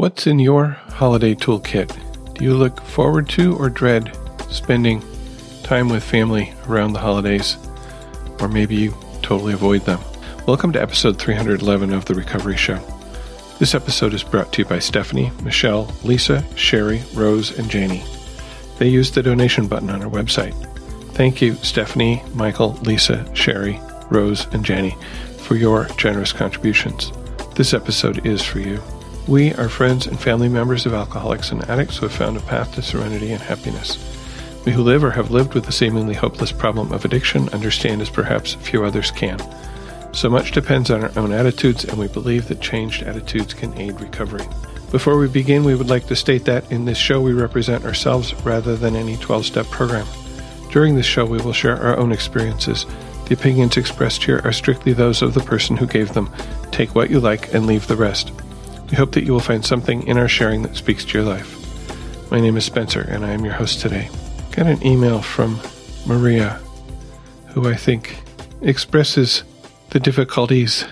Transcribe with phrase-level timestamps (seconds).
[0.00, 1.94] What's in your holiday toolkit?
[2.32, 4.16] Do you look forward to or dread
[4.48, 5.02] spending
[5.62, 7.58] time with family around the holidays?
[8.40, 10.00] Or maybe you totally avoid them?
[10.46, 12.80] Welcome to episode 311 of The Recovery Show.
[13.58, 18.02] This episode is brought to you by Stephanie, Michelle, Lisa, Sherry, Rose, and Janie.
[18.78, 20.54] They used the donation button on our website.
[21.12, 23.78] Thank you, Stephanie, Michael, Lisa, Sherry,
[24.08, 24.96] Rose, and Janie,
[25.40, 27.12] for your generous contributions.
[27.54, 28.82] This episode is for you.
[29.30, 32.74] We are friends and family members of alcoholics and addicts who have found a path
[32.74, 33.96] to serenity and happiness.
[34.66, 38.10] We who live or have lived with the seemingly hopeless problem of addiction understand as
[38.10, 39.38] perhaps few others can.
[40.12, 44.00] So much depends on our own attitudes, and we believe that changed attitudes can aid
[44.00, 44.44] recovery.
[44.90, 48.34] Before we begin, we would like to state that in this show we represent ourselves
[48.44, 50.08] rather than any 12 step program.
[50.72, 52.84] During this show, we will share our own experiences.
[53.26, 56.28] The opinions expressed here are strictly those of the person who gave them.
[56.72, 58.32] Take what you like and leave the rest.
[58.90, 61.56] We hope that you will find something in our sharing that speaks to your life.
[62.30, 64.10] My name is Spencer, and I am your host today.
[64.50, 65.60] Got an email from
[66.06, 66.60] Maria,
[67.48, 68.20] who I think
[68.62, 69.44] expresses
[69.90, 70.86] the difficulties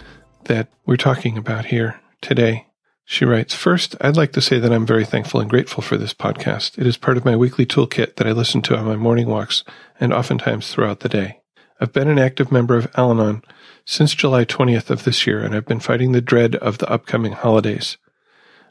[0.45, 2.67] that we're talking about here today.
[3.05, 6.14] She writes, First, I'd like to say that I'm very thankful and grateful for this
[6.14, 6.78] podcast.
[6.78, 9.64] It is part of my weekly toolkit that I listen to on my morning walks
[9.98, 11.41] and oftentimes throughout the day.
[11.80, 13.42] I've been an active member of Al Anon
[13.91, 17.33] since July 20th of this year, and I've been fighting the dread of the upcoming
[17.33, 17.97] holidays.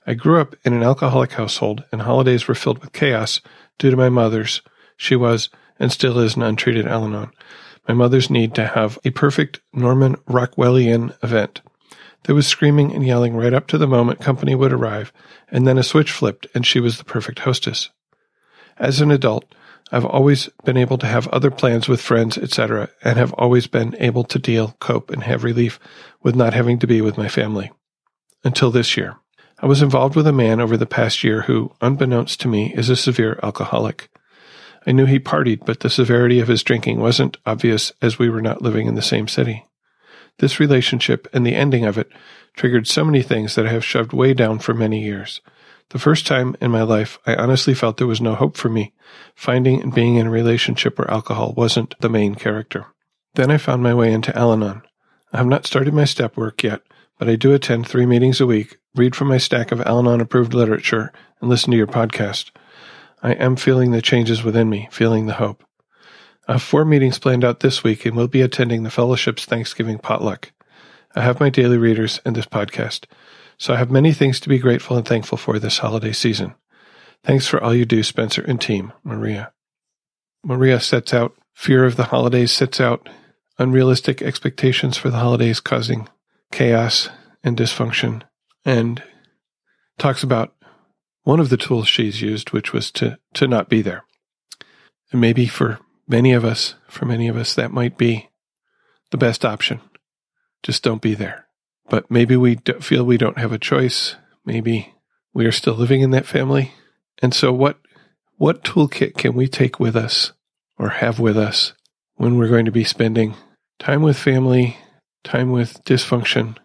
[0.05, 3.41] I grew up in an alcoholic household, and holidays were filled with chaos
[3.79, 4.61] due to my mother's.
[4.95, 7.31] She was, and still is, an untreated Al Anon.
[7.87, 11.61] My mother's need to have a perfect Norman Rockwellian event.
[12.25, 15.11] There was screaming and yelling right up to the moment company would arrive,
[15.49, 17.89] and then a switch flipped, and she was the perfect hostess.
[18.77, 19.45] As an adult,
[19.91, 23.95] I've always been able to have other plans with friends, etc., and have always been
[23.99, 25.80] able to deal, cope, and have relief
[26.21, 27.71] with not having to be with my family.
[28.43, 29.15] Until this year.
[29.59, 32.89] I was involved with a man over the past year who, unbeknownst to me, is
[32.89, 34.09] a severe alcoholic.
[34.85, 38.42] I knew he partied, but the severity of his drinking wasn't obvious as we were
[38.42, 39.65] not living in the same city.
[40.39, 42.09] This relationship and the ending of it
[42.55, 45.42] triggered so many things that I have shoved way down for many years.
[45.89, 48.93] The first time in my life, I honestly felt there was no hope for me,
[49.36, 52.87] finding and being in a relationship where alcohol wasn't the main character.
[53.36, 54.81] Then I found my way into Al Anon.
[55.31, 56.81] I have not started my step work yet,
[57.17, 60.20] but I do attend three meetings a week, read from my stack of Al Anon
[60.20, 62.52] approved literature, and listen to your podcast.
[63.23, 65.64] I am feeling the changes within me, feeling the hope.
[66.49, 69.99] I have four meetings planned out this week and will be attending the fellowship's Thanksgiving
[69.99, 70.52] potluck.
[71.15, 73.05] I have my daily readers and this podcast.
[73.57, 76.55] So I have many things to be grateful and thankful for this holiday season.
[77.23, 79.51] Thanks for all you do, Spencer and team, Maria.
[80.43, 83.09] Maria sets out fear of the holidays, sets out
[83.57, 86.07] unrealistic expectations for the holidays, causing
[86.51, 87.09] chaos
[87.43, 88.21] and dysfunction,
[88.63, 89.01] and
[89.97, 90.53] talks about
[91.23, 94.05] one of the tools she's used, which was to, to not be there.
[95.11, 98.29] And maybe for many of us, for many of us, that might be
[99.09, 99.81] the best option.
[100.61, 101.46] Just don't be there.
[101.89, 104.15] But maybe we feel we don't have a choice.
[104.45, 104.93] Maybe
[105.33, 106.73] we are still living in that family.
[107.21, 107.80] And so what,
[108.36, 110.33] what toolkit can we take with us
[110.77, 111.73] or have with us
[112.15, 113.36] when we're going to be spending
[113.80, 114.77] time with family,
[115.23, 116.58] time with dysfunction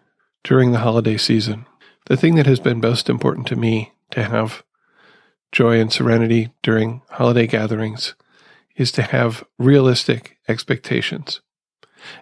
[0.43, 1.65] during the holiday season?
[2.05, 4.63] The thing that has been most important to me to have
[5.51, 8.15] joy and serenity during holiday gatherings
[8.75, 11.41] is to have realistic expectations.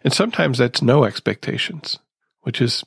[0.03, 1.97] And sometimes that's no expectations,
[2.41, 2.83] which is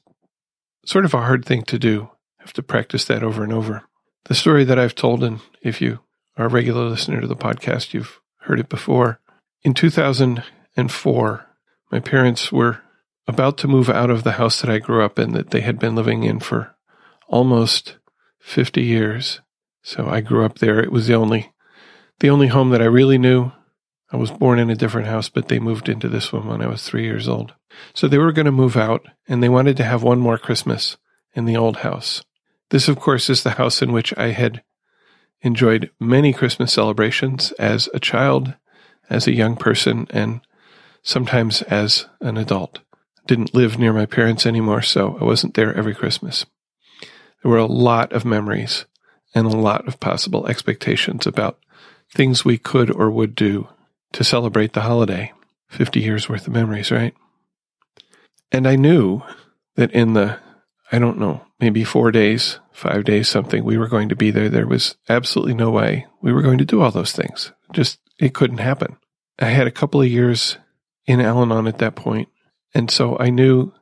[0.84, 2.10] sort of a hard thing to do.
[2.38, 3.82] have to practice that over and over.
[4.26, 6.00] The story that I've told, and if you
[6.36, 9.20] are a regular listener to the podcast, you've heard it before.
[9.62, 11.46] In 2004,
[11.90, 12.80] my parents were
[13.26, 15.78] about to move out of the house that I grew up in that they had
[15.78, 16.74] been living in for
[17.28, 17.96] almost
[18.40, 19.40] 50 years.
[19.82, 20.80] So I grew up there.
[20.80, 21.52] It was the only
[22.20, 23.50] the only home that I really knew.
[24.14, 26.68] I was born in a different house, but they moved into this one when I
[26.68, 27.52] was 3 years old.
[27.94, 30.96] So they were going to move out and they wanted to have one more Christmas
[31.32, 32.22] in the old house.
[32.70, 34.62] This, of course, is the house in which I had
[35.40, 38.54] enjoyed many Christmas celebrations as a child,
[39.10, 40.42] as a young person, and
[41.02, 42.78] sometimes as an adult.
[43.26, 46.46] Didn't live near my parents anymore, so I wasn't there every Christmas.
[47.42, 48.86] There were a lot of memories
[49.34, 51.58] and a lot of possible expectations about
[52.12, 53.66] things we could or would do
[54.14, 55.32] to celebrate the holiday.
[55.68, 57.14] 50 years worth of memories, right?
[58.52, 59.22] And I knew
[59.76, 60.38] that in the,
[60.92, 64.48] I don't know, maybe four days, five days, something, we were going to be there.
[64.48, 67.52] There was absolutely no way we were going to do all those things.
[67.72, 68.96] Just, it couldn't happen.
[69.40, 70.58] I had a couple of years
[71.06, 72.28] in Al Anon at that point,
[72.72, 73.72] And so I knew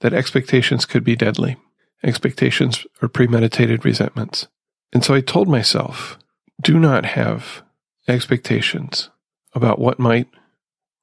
[0.00, 1.56] that expectations could be deadly.
[2.02, 4.48] expectations or premeditated resentments.
[4.92, 6.18] And so I told myself,
[6.62, 7.62] do not have
[8.08, 9.10] expectations
[9.54, 10.28] about what might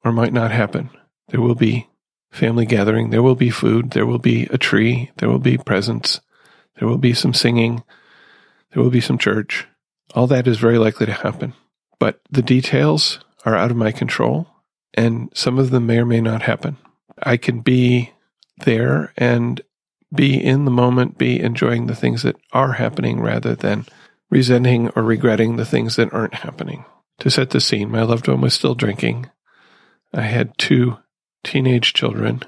[0.04, 0.90] or might not happen.
[1.28, 1.88] There will be
[2.30, 3.10] family gathering.
[3.10, 3.90] There will be food.
[3.90, 5.10] There will be a tree.
[5.16, 6.20] There will be presents.
[6.78, 7.82] There will be some singing.
[8.72, 9.66] There will be some church.
[10.14, 11.54] All that is very likely to happen.
[11.98, 14.46] But the details are out of my control,
[14.94, 16.76] and some of them may or may not happen.
[17.22, 18.12] I can be
[18.64, 19.60] there and
[20.14, 23.86] be in the moment, be enjoying the things that are happening rather than
[24.30, 26.84] resenting or regretting the things that aren't happening.
[27.20, 29.28] To set the scene, my loved one was still drinking.
[30.12, 30.98] I had two
[31.44, 32.42] teenage children,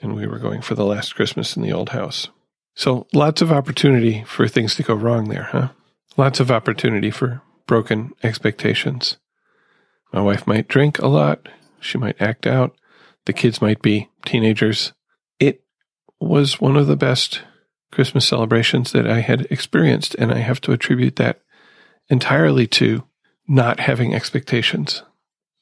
[0.00, 2.28] and we were going for the last Christmas in the old house.
[2.74, 5.68] So lots of opportunity for things to go wrong there, huh?
[6.16, 9.18] Lots of opportunity for broken expectations.
[10.12, 11.48] My wife might drink a lot.
[11.80, 12.76] She might act out.
[13.26, 14.92] The kids might be teenagers.
[15.38, 15.64] It
[16.20, 17.42] was one of the best
[17.90, 21.40] Christmas celebrations that I had experienced, and I have to attribute that
[22.08, 23.04] entirely to
[23.52, 25.02] not having expectations,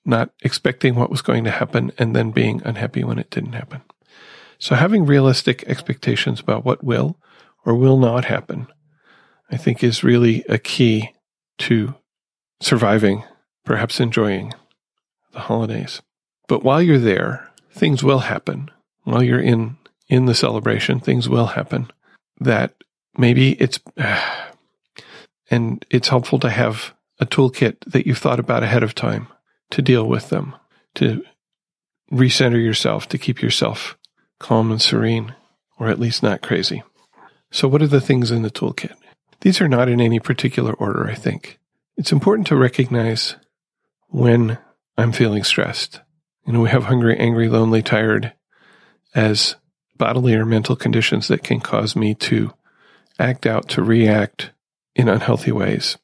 [0.04, 3.82] not expecting what was going to happen, and then being unhappy when it didn't happen.
[4.60, 7.18] So having realistic expectations about what will
[7.66, 8.68] or will not happen,
[9.50, 11.10] I think is really a key
[11.58, 11.96] to
[12.60, 13.24] surviving,
[13.64, 14.54] perhaps enjoying
[15.32, 16.00] the holidays.
[16.46, 18.70] But while you're there, things will happen.
[19.02, 19.78] While you're in,
[20.08, 21.90] in the celebration, things will happen
[22.38, 22.72] that
[23.18, 23.80] maybe it's,
[25.50, 29.28] and it's helpful to have a toolkit that you've thought about ahead of time
[29.70, 30.54] to deal with them,
[30.94, 31.22] to
[32.10, 33.96] recenter yourself, to keep yourself
[34.38, 35.34] calm and serene,
[35.78, 36.82] or at least not crazy.
[37.52, 38.94] So, what are the things in the toolkit?
[39.42, 41.58] These are not in any particular order, I think.
[41.96, 43.36] It's important to recognize
[44.08, 44.58] when
[44.96, 46.00] I'm feeling stressed.
[46.46, 48.32] You know, we have hungry, angry, lonely, tired
[49.14, 49.56] as
[49.96, 52.52] bodily or mental conditions that can cause me to
[53.18, 54.52] act out, to react
[54.94, 55.98] in unhealthy ways.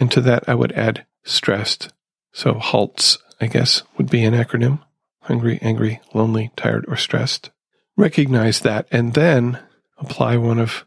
[0.00, 1.92] And to that, I would add stressed.
[2.32, 4.80] So HALTS, I guess, would be an acronym.
[5.22, 7.50] Hungry, angry, lonely, tired, or stressed
[7.96, 9.58] recognize that and then
[9.98, 10.84] apply one of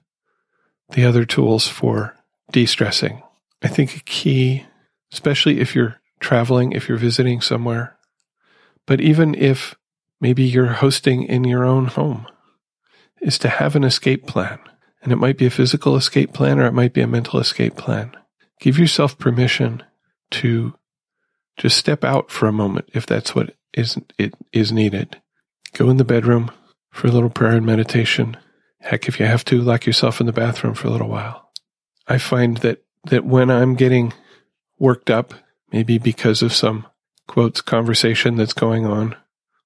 [0.92, 2.16] the other tools for
[2.52, 3.22] de stressing.
[3.62, 4.66] I think a key,
[5.12, 7.98] especially if you're traveling, if you're visiting somewhere,
[8.86, 9.76] but even if
[10.22, 12.28] maybe you're hosting in your own home,
[13.22, 14.60] is to have an escape plan.
[15.02, 17.76] And it might be a physical escape plan or it might be a mental escape
[17.76, 18.16] plan.
[18.60, 19.84] Give yourself permission
[20.32, 20.76] to
[21.58, 25.22] just step out for a moment if that's what is, it is needed.
[25.74, 26.52] Go in the bedroom,
[26.96, 28.38] for a little prayer and meditation.
[28.80, 31.52] Heck, if you have to, lock yourself in the bathroom for a little while.
[32.08, 34.14] I find that, that when I'm getting
[34.80, 35.34] worked up,
[35.74, 36.88] maybe because of some
[37.28, 39.14] quotes conversation that's going on,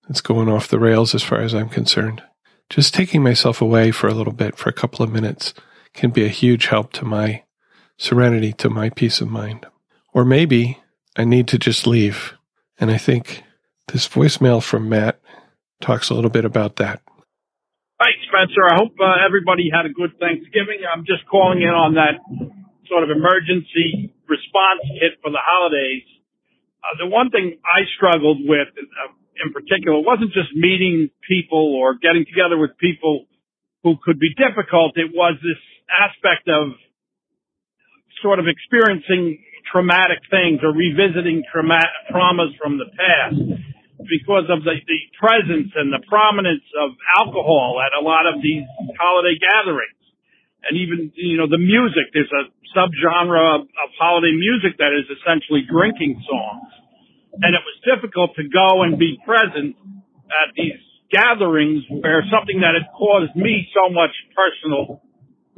[0.07, 2.23] that's going off the rails as far as I'm concerned,
[2.67, 5.53] just taking myself away for a little bit, for a couple of minutes,
[5.93, 7.43] can be a huge help to my
[7.99, 9.67] serenity, to my peace of mind.
[10.13, 10.79] Or maybe
[11.15, 12.33] I need to just leave.
[12.79, 13.43] And I think
[13.91, 15.19] this voicemail from Matt
[15.81, 17.03] talks a little bit about that.
[17.99, 18.63] Hi, Spencer.
[18.71, 20.87] I hope uh, everybody had a good Thanksgiving.
[20.87, 22.15] I'm just calling in on that
[22.87, 26.07] sort of emergency response kit for the holidays.
[26.79, 29.11] Uh, the one thing I struggled with uh,
[29.43, 33.27] in particular wasn't just meeting people or getting together with people
[33.83, 34.95] who could be difficult.
[34.95, 35.59] It was this
[35.91, 36.79] aspect of
[38.21, 39.39] sort of experiencing
[39.71, 43.39] traumatic things or revisiting trauma- traumas from the past
[44.07, 48.63] because of the, the presence and the prominence of alcohol at a lot of these
[48.97, 49.99] holiday gatherings.
[50.63, 55.07] And even, you know, the music, there's a subgenre of, of holiday music that is
[55.07, 56.69] essentially drinking songs.
[57.39, 59.75] And it was difficult to go and be present
[60.27, 60.79] at these
[61.11, 65.01] gatherings where something that had caused me so much personal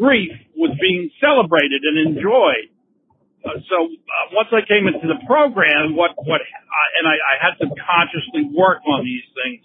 [0.01, 2.73] grief was being celebrated and enjoyed.
[3.45, 7.35] Uh, so uh, once I came into the program, what what uh, and I, I
[7.37, 9.61] had to consciously work on these things.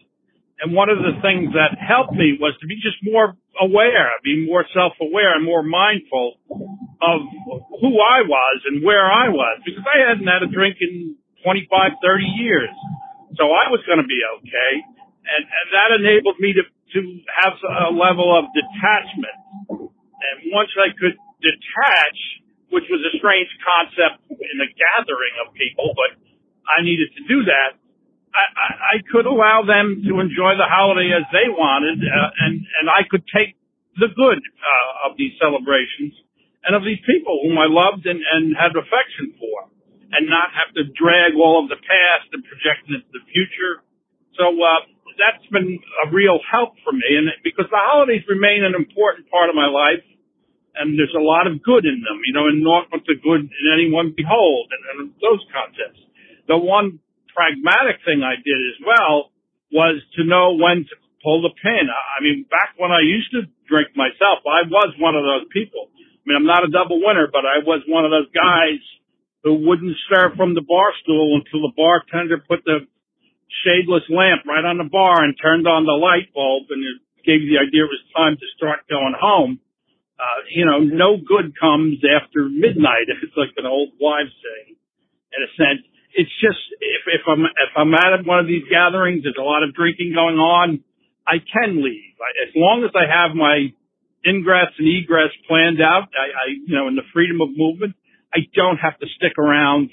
[0.60, 4.48] And one of the things that helped me was to be just more aware, be
[4.48, 7.18] more self-aware and more mindful of
[7.84, 12.00] who I was and where I was because I hadn't had a drink in 25,
[12.00, 12.72] 30 years.
[13.36, 14.72] So I was going to be okay.
[15.28, 17.00] And, and that enabled me to, to
[17.36, 19.36] have a level of detachment.
[20.33, 22.18] And once I could detach,
[22.71, 26.18] which was a strange concept in a gathering of people, but
[26.66, 27.78] I needed to do that.
[28.37, 32.87] I, I, could allow them to enjoy the holiday as they wanted, uh, and and
[32.92, 33.56] I could take
[33.97, 36.12] the good uh, of these celebrations
[36.68, 39.73] and of these people whom I loved and, and had affection for,
[40.12, 43.80] and not have to drag all of the past and project into the future.
[44.37, 44.85] So uh,
[45.16, 47.09] that's been a real help for me.
[47.16, 50.04] And because the holidays remain an important part of my life,
[50.76, 53.49] and there's a lot of good in them, you know, and not what the good
[53.49, 56.00] in anyone behold, and, and those concepts.
[56.49, 57.00] The one
[57.33, 59.33] pragmatic thing I did as well
[59.73, 61.90] was to know when to pull the pin.
[61.90, 65.90] I mean, back when I used to drink myself, I was one of those people.
[65.92, 68.80] I mean, I'm not a double winner, but I was one of those guys
[69.42, 72.87] who wouldn't stir from the bar stool until the bartender put the
[73.62, 77.42] shadeless lamp right on the bar and turned on the light bulb and it gave
[77.42, 79.59] you the idea it was time to start going home.
[80.16, 83.12] Uh, you know, no good comes after midnight.
[83.23, 84.76] It's like an old wives' saying,
[85.37, 85.85] in a sense.
[86.16, 89.62] It's just if, if I'm if I'm at one of these gatherings, there's a lot
[89.62, 90.80] of drinking going on.
[91.28, 93.68] I can leave I, as long as I have my
[94.25, 96.08] ingress and egress planned out.
[96.16, 97.94] I, I you know, in the freedom of movement,
[98.35, 99.90] I don't have to stick around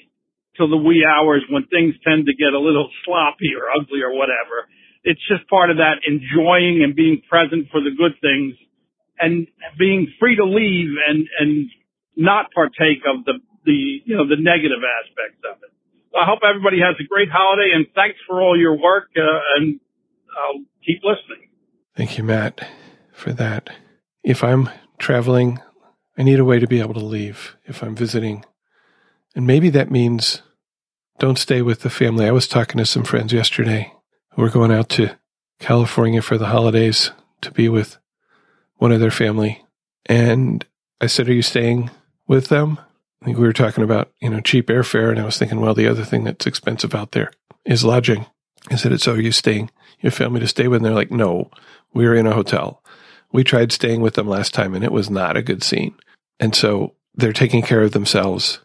[0.56, 4.12] till the wee hours when things tend to get a little sloppy or ugly or
[4.16, 4.66] whatever.
[5.04, 8.56] It's just part of that enjoying and being present for the good things
[9.18, 9.46] and
[9.78, 11.70] being free to leave and, and
[12.16, 15.70] not partake of the, the, you know, the negative aspects of it.
[16.12, 19.22] So I hope everybody has a great holiday and thanks for all your work, uh,
[19.56, 19.80] and
[20.36, 21.48] I'll keep listening.
[21.96, 22.66] Thank you, Matt,
[23.12, 23.70] for that.
[24.22, 24.68] If I'm
[24.98, 25.60] traveling,
[26.16, 28.44] I need a way to be able to leave if I'm visiting
[29.34, 30.42] and maybe that means
[31.18, 32.26] don't stay with the family.
[32.26, 33.92] I was talking to some friends yesterday
[34.32, 35.16] who were going out to
[35.58, 37.98] California for the holidays to be with
[38.84, 39.64] one of their family.
[40.04, 40.62] And
[41.00, 41.90] I said, Are you staying
[42.28, 42.78] with them?
[43.22, 45.10] I think we were talking about, you know, cheap airfare.
[45.10, 47.32] And I was thinking, well, the other thing that's expensive out there
[47.64, 48.26] is lodging.
[48.70, 50.80] I said, It's So are you staying, your family to stay with?
[50.80, 51.50] And they're like, No,
[51.94, 52.82] we're in a hotel.
[53.32, 55.94] We tried staying with them last time and it was not a good scene.
[56.38, 58.60] And so they're taking care of themselves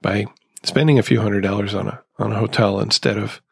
[0.00, 0.26] by
[0.62, 3.42] spending a few hundred dollars on a on a hotel instead of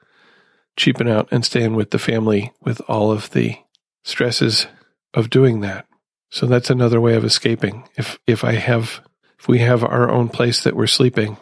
[0.76, 3.56] cheaping out and staying with the family with all of the
[4.04, 4.68] stresses
[5.14, 5.86] of doing that.
[6.30, 7.88] So that's another way of escaping.
[7.96, 9.00] If if I have
[9.38, 11.36] if we have our own place that we're sleeping,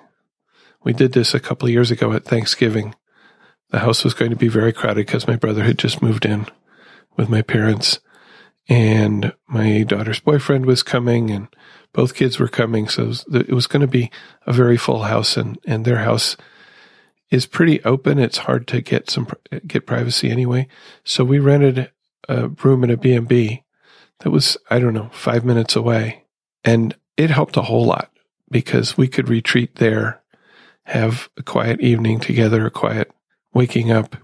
[0.82, 2.94] we did this a couple of years ago at Thanksgiving.
[3.70, 6.46] The house was going to be very crowded because my brother had just moved in
[7.16, 8.00] with my parents
[8.68, 11.48] and my daughter's boyfriend was coming and
[11.92, 14.10] both kids were coming, so it was going to be
[14.46, 16.36] a very full house, and and their house
[17.30, 18.18] is pretty open.
[18.18, 19.28] It's hard to get some
[19.66, 20.68] get privacy anyway.
[21.04, 21.90] So we rented
[22.28, 23.64] a room in a B and B
[24.20, 26.24] that was I don't know five minutes away,
[26.64, 28.10] and it helped a whole lot
[28.50, 30.20] because we could retreat there,
[30.84, 33.10] have a quiet evening together, a quiet
[33.54, 34.16] waking up,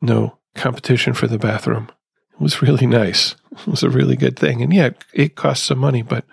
[0.00, 1.88] no competition for the bathroom.
[2.32, 3.34] It was really nice.
[3.58, 6.24] It was a really good thing, and yeah, it cost some money, but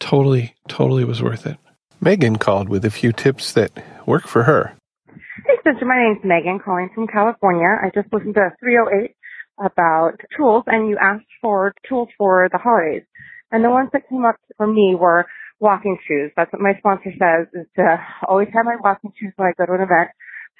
[0.00, 1.56] totally, totally was worth it.
[2.00, 3.70] Megan called with a few tips that
[4.06, 4.76] work for her.
[5.06, 5.84] Hey, Spencer.
[5.84, 7.78] My name's Megan, calling from California.
[7.80, 9.14] I just listened to 308
[9.58, 13.04] about tools, and you asked for tools for the holidays.
[13.50, 15.26] And the ones that came up for me were
[15.60, 16.32] walking shoes.
[16.36, 17.96] That's what my sponsor says, is to
[18.28, 20.10] always have my walking shoes when I go to an event,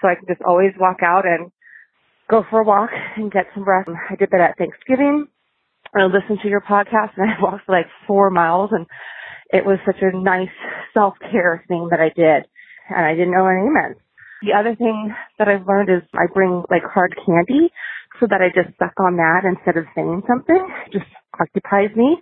[0.00, 1.50] so I can just always walk out and
[2.30, 3.88] go for a walk and get some rest.
[3.88, 5.26] I did that at Thanksgiving.
[5.94, 8.86] I listened to your podcast, and I walked like four miles, and
[9.50, 10.54] it was such a nice
[10.94, 12.46] self-care thing that I did.
[12.88, 13.98] And I didn't know what it meant.
[14.42, 17.72] The other thing that I've learned is I bring like hard candy
[18.24, 20.64] so that I just stuck on that instead of saying something.
[20.92, 21.04] Just
[21.36, 22.16] occupies me.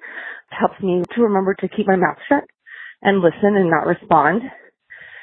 [0.51, 2.43] Helps me to remember to keep my mouth shut
[3.03, 4.43] and listen and not respond.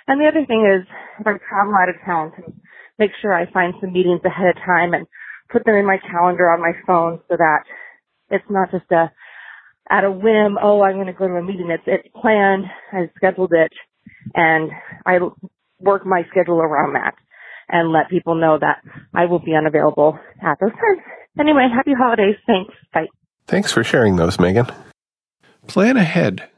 [0.08, 0.88] And the other thing is
[1.20, 2.54] if I travel out of town to
[2.98, 5.06] make sure I find some meetings ahead of time and
[5.52, 7.64] put them in my calendar on my phone so that
[8.32, 9.12] it's not just a
[9.92, 11.70] at a whim, oh, I'm going to go to a meeting.
[11.72, 12.66] It's, it's planned.
[12.94, 13.74] I scheduled it
[14.36, 14.72] and
[15.06, 15.20] I
[15.80, 17.16] work my schedule around that
[17.70, 18.82] and let people know that
[19.14, 21.02] I will be unavailable at those times.
[21.40, 22.36] Anyway, happy holidays.
[22.46, 22.74] Thanks.
[22.94, 23.08] Bye.
[23.48, 24.68] Thanks for sharing those, Megan.
[25.68, 26.50] Plan ahead.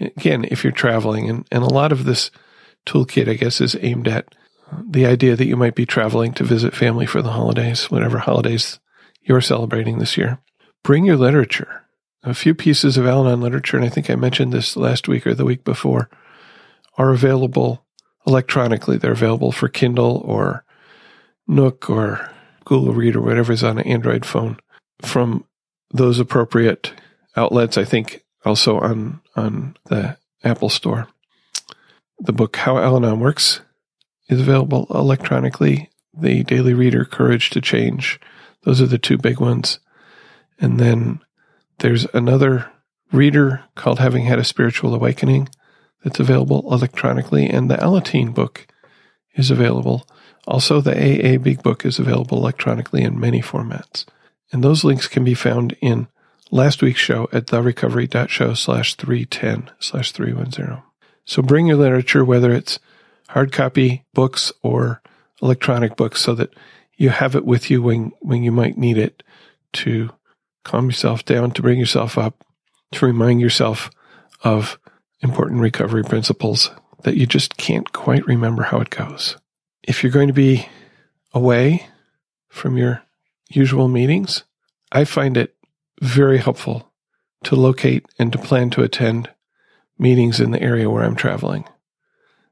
[0.00, 2.30] Again, if you're traveling, and, and a lot of this
[2.86, 4.34] toolkit, I guess, is aimed at
[4.88, 8.78] the idea that you might be traveling to visit family for the holidays, whatever holidays
[9.22, 10.38] you're celebrating this year.
[10.84, 11.84] Bring your literature
[12.22, 15.26] a few pieces of Al Anon literature, and I think I mentioned this last week
[15.26, 16.10] or the week before,
[16.96, 17.84] are available
[18.28, 18.98] electronically.
[18.98, 20.64] They're available for Kindle or
[21.46, 22.30] Nook or
[22.64, 24.58] Google Read or whatever is on an Android phone
[25.00, 25.44] from
[25.90, 26.92] those appropriate
[27.36, 27.78] outlets.
[27.78, 31.08] I think also on on the Apple Store.
[32.20, 33.62] The book How Al Anon Works
[34.28, 35.90] is available electronically.
[36.12, 38.20] The Daily Reader, Courage to Change.
[38.64, 39.78] Those are the two big ones.
[40.60, 41.20] And then
[41.78, 42.70] there's another
[43.12, 45.48] reader called Having Had a Spiritual Awakening
[46.02, 48.66] that's available electronically, and the Alateen book
[49.34, 50.06] is available
[50.48, 54.06] Also, the AA Big Book is available electronically in many formats.
[54.50, 56.08] And those links can be found in
[56.50, 60.82] last week's show at therecovery.show slash 310 slash 310.
[61.26, 62.78] So bring your literature, whether it's
[63.28, 65.02] hard copy books or
[65.42, 66.54] electronic books, so that
[66.96, 69.22] you have it with you when, when you might need it
[69.74, 70.08] to
[70.64, 72.42] calm yourself down, to bring yourself up,
[72.92, 73.90] to remind yourself
[74.42, 74.78] of
[75.20, 76.70] important recovery principles
[77.02, 79.36] that you just can't quite remember how it goes.
[79.82, 80.68] If you're going to be
[81.32, 81.86] away
[82.48, 83.02] from your
[83.48, 84.44] usual meetings,
[84.92, 85.54] I find it
[86.00, 86.92] very helpful
[87.44, 89.30] to locate and to plan to attend
[89.98, 91.68] meetings in the area where I'm traveling.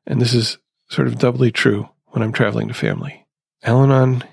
[0.06, 0.58] And this is
[0.88, 3.26] sort of doubly true when I'm traveling to family.
[3.62, 4.24] Al Anon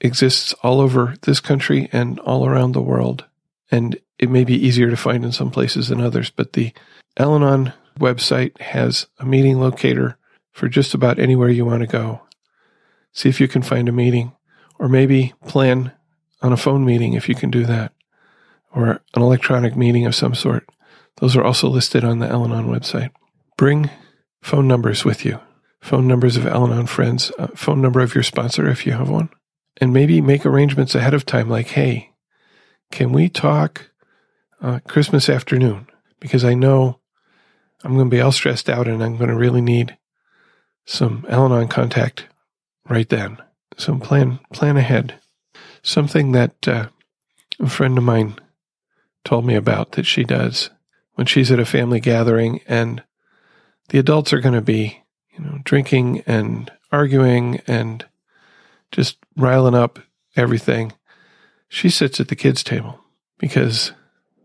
[0.00, 3.24] exists all over this country and all around the world.
[3.70, 6.72] And it may be easier to find in some places than others, but the
[7.18, 7.40] Al
[7.98, 10.16] website has a meeting locator
[10.52, 12.22] for just about anywhere you want to go.
[13.12, 14.32] See if you can find a meeting,
[14.78, 15.92] or maybe plan
[16.42, 17.92] on a phone meeting if you can do that,
[18.72, 20.68] or an electronic meeting of some sort.
[21.16, 23.10] Those are also listed on the Al website.
[23.56, 23.90] Bring
[24.40, 25.40] phone numbers with you,
[25.80, 29.30] phone numbers of Al friends, uh, phone number of your sponsor if you have one,
[29.78, 32.12] and maybe make arrangements ahead of time like, hey,
[32.92, 33.90] can we talk
[34.62, 35.88] uh, Christmas afternoon?
[36.20, 37.00] Because I know
[37.84, 39.96] I'm going to be all stressed out and I'm going to really need
[40.84, 42.26] some Al Anon contact
[42.88, 43.38] right then.
[43.76, 45.20] So plan, plan ahead.
[45.82, 46.88] Something that uh,
[47.60, 48.36] a friend of mine
[49.24, 50.70] told me about that she does
[51.14, 53.02] when she's at a family gathering and
[53.90, 58.04] the adults are going to be, you know, drinking and arguing and
[58.90, 59.98] just riling up
[60.36, 60.92] everything.
[61.68, 63.00] She sits at the kids' table
[63.38, 63.92] because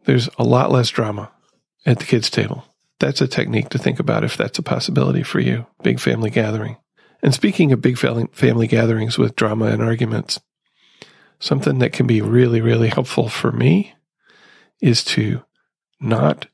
[0.06, 1.32] there's a lot less drama
[1.86, 2.66] at the kids' table
[3.04, 5.68] that's a technique to think about if that's a possibility for you.
[5.84, 6.78] Big family gathering.
[7.22, 10.40] And speaking of big family gatherings with drama and arguments,
[11.38, 13.94] something that can be really, really helpful for me
[14.82, 15.44] is to
[16.00, 16.48] not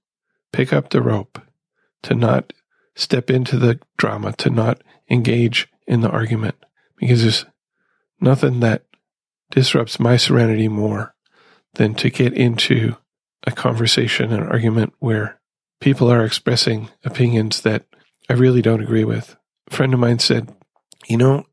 [0.52, 1.40] pick up the rope,
[2.02, 2.52] to not
[2.96, 6.56] step into the drama, to not engage in the argument,
[6.98, 7.46] because there's
[8.20, 8.86] nothing that
[9.52, 11.14] disrupts my serenity more
[11.76, 12.96] than to get into
[13.46, 15.39] a conversation, an argument where
[15.80, 17.86] people are expressing opinions that
[18.30, 19.36] I really don't agree with.
[19.72, 20.54] A friend of mine said,
[21.08, 21.46] You know,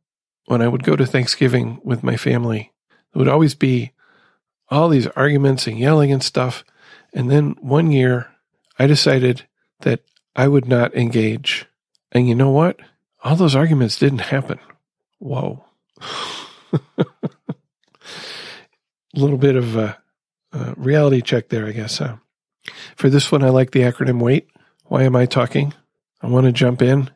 [0.47, 2.73] when I would go to Thanksgiving with my family,
[3.13, 3.93] there would always be
[4.69, 6.65] all these arguments and yelling and stuff.
[7.13, 8.29] And then one year,
[8.79, 9.47] I decided
[9.81, 10.01] that
[10.35, 11.67] I would not engage.
[12.13, 12.79] And you know what?
[13.25, 14.59] All those arguments didn't happen.
[15.19, 15.65] Whoa.
[16.99, 17.07] a
[19.15, 19.99] little bit of a,
[20.53, 21.99] a reality check there, I guess.
[21.99, 22.17] Huh?
[22.97, 24.49] For this one, I like the acronym WAIT.
[24.85, 25.75] Why am I talking?
[26.23, 27.11] I want to jump in.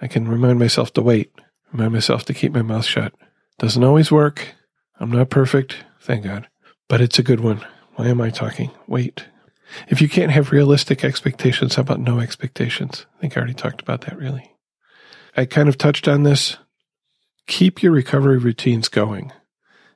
[0.00, 1.32] I can remind myself to wait,
[1.72, 3.12] remind myself to keep my mouth shut.
[3.58, 4.54] Doesn't always work.
[5.00, 6.48] I'm not perfect, thank God,
[6.88, 7.64] but it's a good one.
[7.94, 8.70] Why am I talking?
[8.86, 9.24] Wait.
[9.88, 13.06] If you can't have realistic expectations, how about no expectations?
[13.16, 14.54] I think I already talked about that really.
[15.36, 16.56] I kind of touched on this.
[17.46, 19.32] Keep your recovery routines going.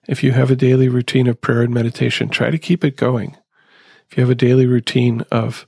[0.08, 3.36] If you have a daily routine of prayer and meditation, try to keep it going
[4.12, 5.66] if you have a daily routine of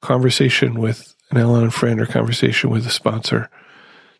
[0.00, 3.50] conversation with an Al-Anon friend or conversation with a sponsor,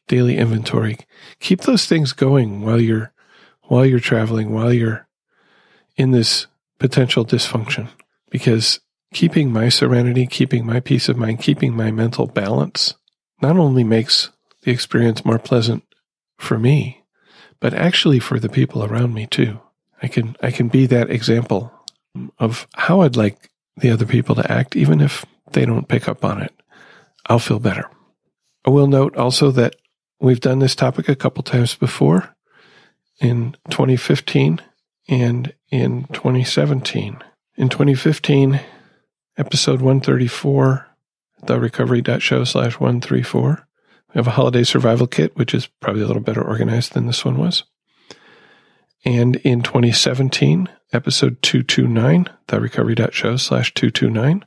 [0.09, 0.98] daily inventory,
[1.38, 3.12] keep those things going while you're
[3.68, 5.07] while you're traveling, while you're
[5.96, 6.48] in this
[6.81, 7.88] potential dysfunction.
[8.31, 8.81] Because
[9.14, 12.94] keeping my serenity, keeping my peace of mind, keeping my mental balance
[13.40, 14.31] not only makes
[14.62, 15.85] the experience more pleasant
[16.37, 17.05] for me,
[17.61, 19.61] but actually for the people around me too.
[20.03, 21.72] I can I can be that example
[22.40, 26.25] of how I'd like the other people to act, even if they don't pick up
[26.25, 26.53] on it.
[27.27, 27.89] I'll feel better.
[28.65, 29.77] I will note also that
[30.21, 32.35] we've done this topic a couple times before
[33.21, 34.61] in 2015
[35.09, 37.19] and in 2017.
[37.57, 38.61] In 2015,
[39.37, 40.87] episode 134,
[41.45, 43.69] therecovery.show slash 134,
[44.09, 47.25] we have a holiday survival kit, which is probably a little better organized than this
[47.25, 47.65] one was.
[49.05, 54.44] And in 2017, episode 229, therecovery.show slash 229,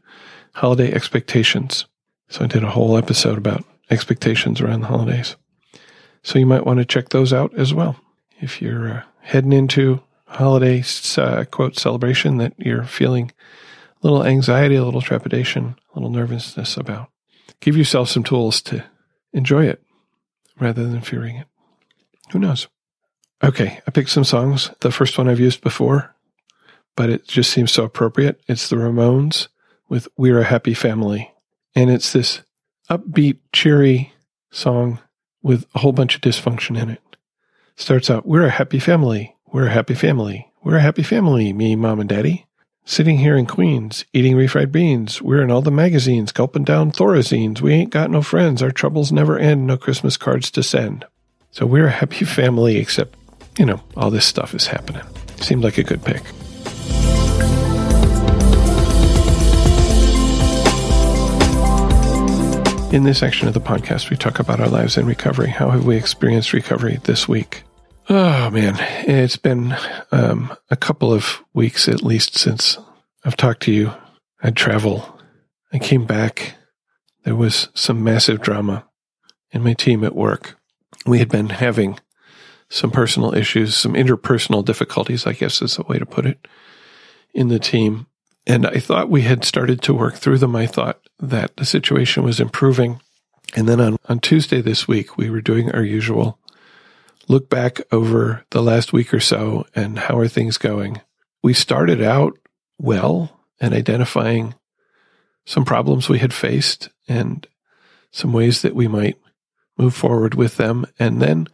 [0.54, 1.86] holiday expectations.
[2.30, 5.36] So I did a whole episode about expectations around the holidays.
[6.24, 8.00] So you might want to check those out as well.
[8.40, 10.84] If you're uh, heading into holiday
[11.18, 13.32] uh, quote celebration that you're feeling
[14.02, 17.10] a little anxiety, a little trepidation, a little nervousness about,
[17.60, 18.84] give yourself some tools to
[19.34, 19.82] enjoy it
[20.60, 21.48] rather than fearing it.
[22.32, 22.68] Who knows?
[23.44, 24.72] Okay, I picked some songs.
[24.80, 26.15] The first one I've used before
[26.96, 28.42] but it just seems so appropriate.
[28.48, 29.48] It's the Ramones
[29.90, 31.32] with We're a Happy Family.
[31.76, 32.42] And it's this
[32.90, 34.14] upbeat, cheery
[34.52, 35.00] song
[35.42, 37.02] with a whole bunch of dysfunction in it.
[37.76, 39.36] starts out, We're a happy family.
[39.52, 40.52] We're a happy family.
[40.64, 42.48] We're a happy family, me, mom, and daddy.
[42.86, 45.22] Sitting here in Queens, eating refried beans.
[45.22, 47.60] We're in all the magazines, gulping down Thorazines.
[47.60, 48.62] We ain't got no friends.
[48.62, 49.66] Our troubles never end.
[49.66, 51.06] No Christmas cards to send.
[51.52, 53.18] So we're a happy family, except,
[53.58, 55.04] you know, all this stuff is happening.
[55.38, 56.22] Seemed like a good pick.
[62.96, 65.50] In this section of the podcast, we talk about our lives in recovery.
[65.50, 67.64] How have we experienced recovery this week?
[68.08, 69.76] Oh man, it's been
[70.14, 72.78] um, a couple of weeks at least since
[73.26, 73.92] I've talked to you.
[74.42, 75.20] I'd travel.
[75.74, 76.56] I came back.
[77.26, 78.88] There was some massive drama
[79.52, 80.58] in my team at work.
[81.06, 82.00] We had been having
[82.70, 86.48] some personal issues, some interpersonal difficulties, I guess is a way to put it,
[87.34, 88.08] in the team.
[88.48, 90.56] And I thought we had started to work through them.
[90.56, 93.02] I thought that the situation was improving.
[93.56, 96.40] And then on, on Tuesday this week, we were doing our usual
[97.28, 101.02] look back over the last week or so and how are things going.
[101.42, 102.38] We started out
[102.78, 104.56] well and identifying
[105.46, 107.48] some problems we had faced and
[108.12, 109.18] some ways that we might
[109.78, 110.86] move forward with them.
[111.00, 111.48] And then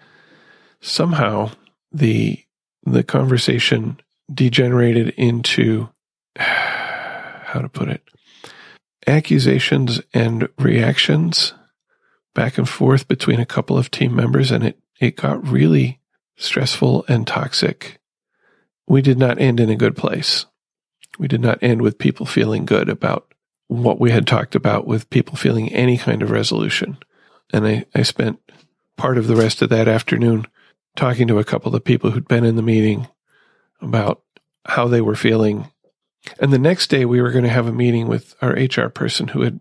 [0.80, 1.52] somehow
[1.92, 2.44] the,
[2.84, 4.00] the conversation
[4.34, 5.90] degenerated into
[7.52, 8.02] how to put it,
[9.08, 11.54] accusations and reactions
[12.34, 16.00] back and forth between a couple of team members, and it, it got really
[16.38, 18.00] stressful and toxic.
[18.88, 20.46] We did not end in a good place.
[21.20, 23.34] We did not end with people feeling good about
[23.68, 26.98] what we had talked about, with people feeling any kind of resolution.
[27.54, 28.40] And I, I spent
[28.98, 30.48] part of the rest of that afternoon
[30.96, 33.08] talking to a couple of people who'd been in the meeting
[33.82, 34.22] about
[34.66, 35.70] how they were feeling
[36.40, 39.30] and the next day, we were going to have a meeting with our HR person
[39.30, 39.60] who had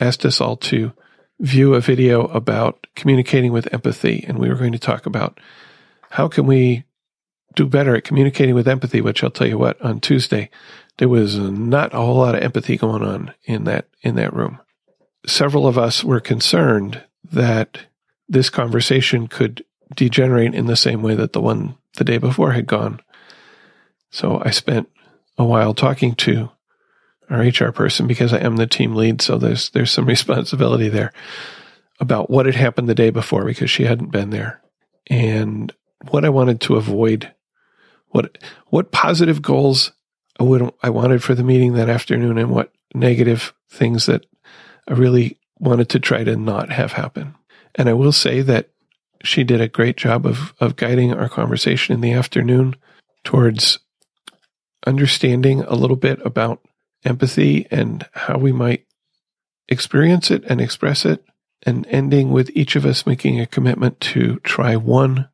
[0.00, 0.92] asked us all to
[1.40, 4.24] view a video about communicating with empathy.
[4.26, 5.40] And we were going to talk about
[6.10, 6.84] how can we
[7.54, 10.50] do better at communicating with empathy, which I'll tell you what, on Tuesday,
[10.98, 14.60] there was not a whole lot of empathy going on in that, in that room.
[15.26, 17.86] Several of us were concerned that
[18.28, 22.66] this conversation could degenerate in the same way that the one the day before had
[22.66, 23.00] gone.
[24.10, 24.88] So I spent
[25.38, 26.50] a while talking to
[27.30, 29.22] our HR person because I am the team lead.
[29.22, 31.12] So there's, there's some responsibility there
[32.00, 34.60] about what had happened the day before because she hadn't been there
[35.08, 35.72] and
[36.10, 37.32] what I wanted to avoid,
[38.08, 39.92] what, what positive goals
[40.38, 44.24] I would, I wanted for the meeting that afternoon and what negative things that
[44.86, 47.34] I really wanted to try to not have happen.
[47.74, 48.70] And I will say that
[49.24, 52.76] she did a great job of, of guiding our conversation in the afternoon
[53.24, 53.80] towards
[54.88, 56.66] understanding a little bit about
[57.04, 58.86] empathy and how we might
[59.68, 61.22] experience it and express it,
[61.66, 65.28] and ending with each of us making a commitment to try one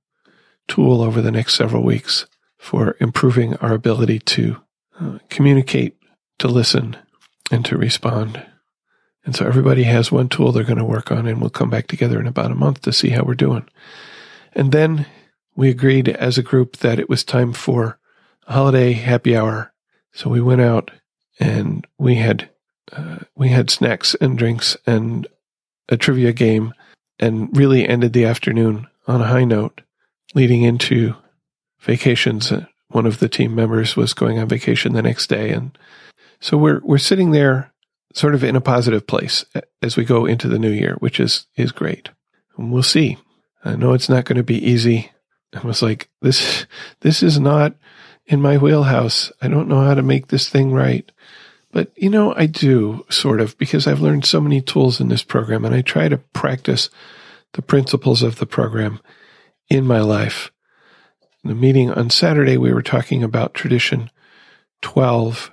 [0.66, 2.26] tool over the next several weeks
[2.58, 4.56] for improving our ability to
[5.00, 5.96] uh, communicate,
[6.38, 6.96] to listen,
[7.50, 8.44] and to respond.
[9.24, 11.86] And so everybody has one tool they're going to work on, and we'll come back
[11.86, 13.68] together in about a month to see how we're doing.
[14.52, 15.06] And then
[15.54, 17.98] we agreed as a group that it was time for
[18.46, 19.72] holiday happy hour.
[20.12, 20.90] So we went out
[21.40, 22.50] and we had
[22.92, 25.26] uh, we had snacks and drinks and
[25.88, 26.72] a trivia game,
[27.18, 29.80] and really ended the afternoon on a high note,
[30.35, 31.14] leading into
[31.80, 32.52] vacations.
[32.88, 35.76] One of the team members was going on vacation the next day, and
[36.40, 37.72] so we're we're sitting there,
[38.12, 39.44] sort of in a positive place
[39.83, 42.11] as we go into the new year, which is is great.
[42.57, 43.18] And we'll see.
[43.64, 45.11] I know it's not going to be easy.
[45.54, 46.66] I was like, this
[47.00, 47.74] this is not
[48.26, 49.30] in my wheelhouse.
[49.40, 51.10] I don't know how to make this thing right.
[51.72, 55.24] But, you know, I do sort of because I've learned so many tools in this
[55.24, 56.88] program and I try to practice
[57.54, 59.00] the principles of the program
[59.68, 60.52] in my life.
[61.42, 64.10] In the meeting on Saturday, we were talking about tradition
[64.82, 65.50] 12.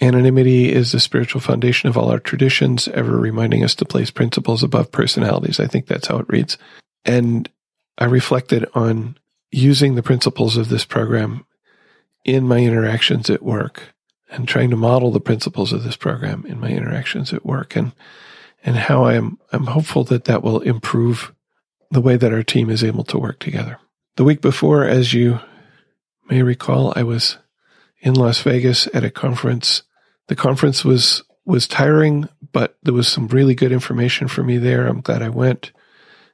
[0.00, 4.62] Anonymity is the spiritual foundation of all our traditions, ever reminding us to place principles
[4.62, 5.58] above personalities.
[5.58, 6.58] I think that's how it reads.
[7.04, 7.48] And
[7.96, 9.16] I reflected on
[9.50, 11.44] using the principles of this program
[12.24, 13.94] in my interactions at work
[14.30, 17.92] and trying to model the principles of this program in my interactions at work and
[18.64, 21.32] and how I'm I'm hopeful that that will improve
[21.90, 23.78] the way that our team is able to work together.
[24.16, 25.40] The week before, as you
[26.28, 27.38] may recall, I was
[28.00, 29.82] in Las Vegas at a conference.
[30.26, 34.86] The conference was was tiring, but there was some really good information for me there.
[34.86, 35.72] I'm glad I went.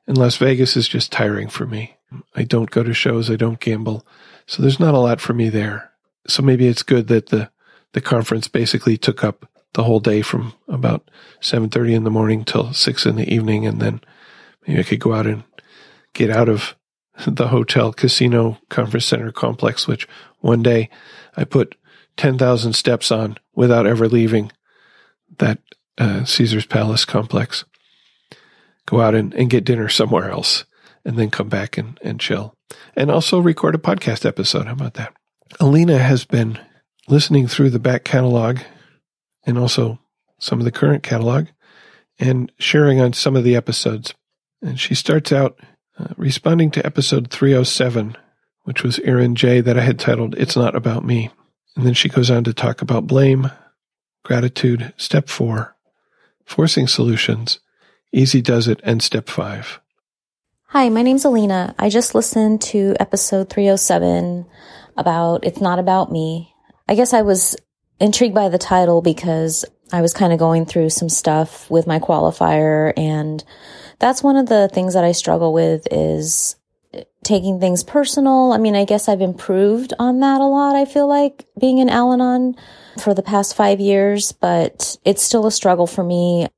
[0.06, 1.96] And Las Vegas is just tiring for me.
[2.34, 4.06] I don't go to shows, I don't gamble.
[4.46, 5.90] So there's not a lot for me there.
[6.26, 7.50] So maybe it's good that the,
[7.92, 12.72] the conference basically took up the whole day from about 7.30 in the morning till
[12.72, 13.66] 6 in the evening.
[13.66, 14.00] And then
[14.66, 15.44] maybe I could go out and
[16.12, 16.76] get out of
[17.26, 20.08] the hotel casino conference center complex, which
[20.40, 20.90] one day
[21.36, 21.74] I put
[22.16, 24.52] 10,000 steps on without ever leaving
[25.38, 25.58] that
[25.98, 27.64] uh, Caesar's Palace complex.
[28.86, 30.64] Go out and, and get dinner somewhere else
[31.04, 32.53] and then come back and, and chill.
[32.96, 34.66] And also record a podcast episode.
[34.66, 35.14] How about that?
[35.60, 36.58] Alina has been
[37.08, 38.60] listening through the back catalog
[39.46, 39.98] and also
[40.38, 41.46] some of the current catalog
[42.18, 44.14] and sharing on some of the episodes.
[44.62, 45.58] And she starts out
[45.98, 48.16] uh, responding to episode 307,
[48.62, 49.60] which was Aaron J.
[49.60, 51.30] that I had titled It's Not About Me.
[51.76, 53.50] And then she goes on to talk about blame,
[54.24, 55.76] gratitude, step four,
[56.44, 57.58] forcing solutions,
[58.12, 59.80] easy does it, and step five.
[60.76, 61.72] Hi, my name's Alina.
[61.78, 64.44] I just listened to episode 307
[64.96, 66.52] about It's Not About Me.
[66.88, 67.54] I guess I was
[68.00, 72.00] intrigued by the title because I was kind of going through some stuff with my
[72.00, 73.44] qualifier and
[74.00, 76.56] that's one of the things that I struggle with is
[76.92, 78.52] eh, taking things personal.
[78.52, 80.74] I mean, I guess I've improved on that a lot.
[80.74, 82.56] I feel like being in Al Anon
[83.00, 86.48] for the past five years, but it's still a struggle for me.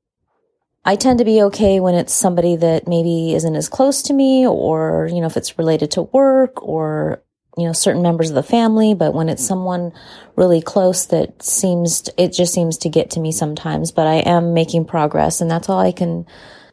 [0.87, 4.47] I tend to be okay when it's somebody that maybe isn't as close to me
[4.47, 7.21] or, you know, if it's related to work or,
[7.57, 8.93] you know, certain members of the family.
[8.93, 9.91] But when it's someone
[10.37, 14.19] really close that seems, to, it just seems to get to me sometimes, but I
[14.19, 16.25] am making progress and that's all I can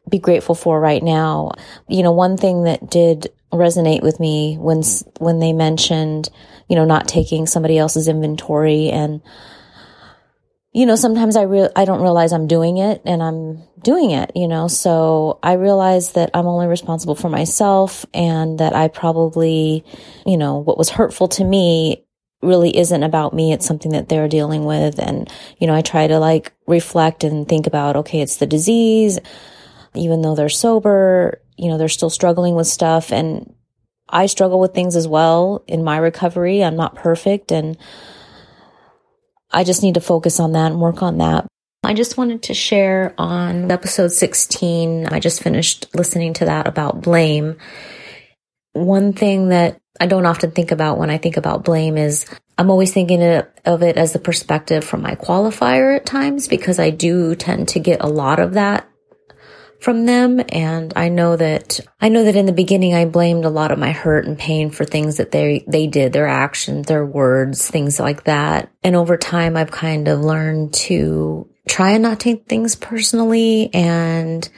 [0.09, 1.51] be grateful for right now.
[1.89, 4.83] You know, one thing that did resonate with me when
[5.19, 6.29] when they mentioned,
[6.69, 9.23] you know, not taking somebody else's inventory and
[10.75, 14.33] you know, sometimes I real I don't realize I'm doing it and I'm doing it,
[14.35, 14.69] you know.
[14.69, 19.85] So I realize that I'm only responsible for myself and that I probably,
[20.27, 22.05] you know, what was hurtful to me
[22.43, 23.53] really isn't about me.
[23.53, 24.99] It's something that they're dealing with.
[24.99, 29.19] And, you know, I try to like reflect and think about, okay, it's the disease
[29.95, 33.13] even though they're sober, you know, they're still struggling with stuff.
[33.13, 33.55] And
[34.09, 36.63] I struggle with things as well in my recovery.
[36.63, 37.79] I'm not perfect and
[39.55, 41.47] I just need to focus on that and work on that.
[41.85, 45.07] I just wanted to share on episode 16.
[45.07, 47.57] I just finished listening to that about blame.
[48.73, 52.27] One thing that I don't often think about when I think about blame is
[52.59, 56.91] I'm always thinking of it as the perspective from my qualifier at times because I
[56.91, 58.89] do tend to get a lot of that
[59.85, 60.41] from them.
[60.49, 63.79] And I know that, I know that in the beginning, I blamed a lot of
[63.79, 68.01] my hurt and pain for things that they, they did, their actions, their words, things
[68.01, 68.71] like that.
[68.83, 74.49] And over time, I've kind of learned to try and not take things personally and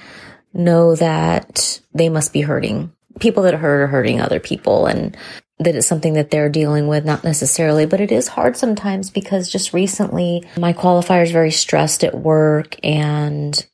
[0.55, 2.93] know that they must be hurting.
[3.19, 5.17] People that hurt are hurting other people and
[5.59, 9.51] that it's something that they're dealing with, not necessarily, but it is hard sometimes because
[9.51, 13.67] just recently my qualifier is very stressed at work and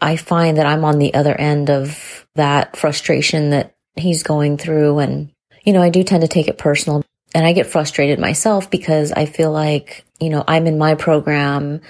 [0.00, 4.98] I find that I'm on the other end of that frustration that he's going through.
[4.98, 5.32] And,
[5.64, 9.12] you know, I do tend to take it personal and I get frustrated myself because
[9.12, 11.80] I feel like, you know, I'm in my program.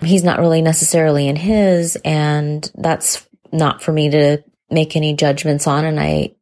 [0.00, 1.96] He's not really necessarily in his.
[2.04, 5.84] And that's not for me to make any judgments on.
[5.84, 6.34] And I,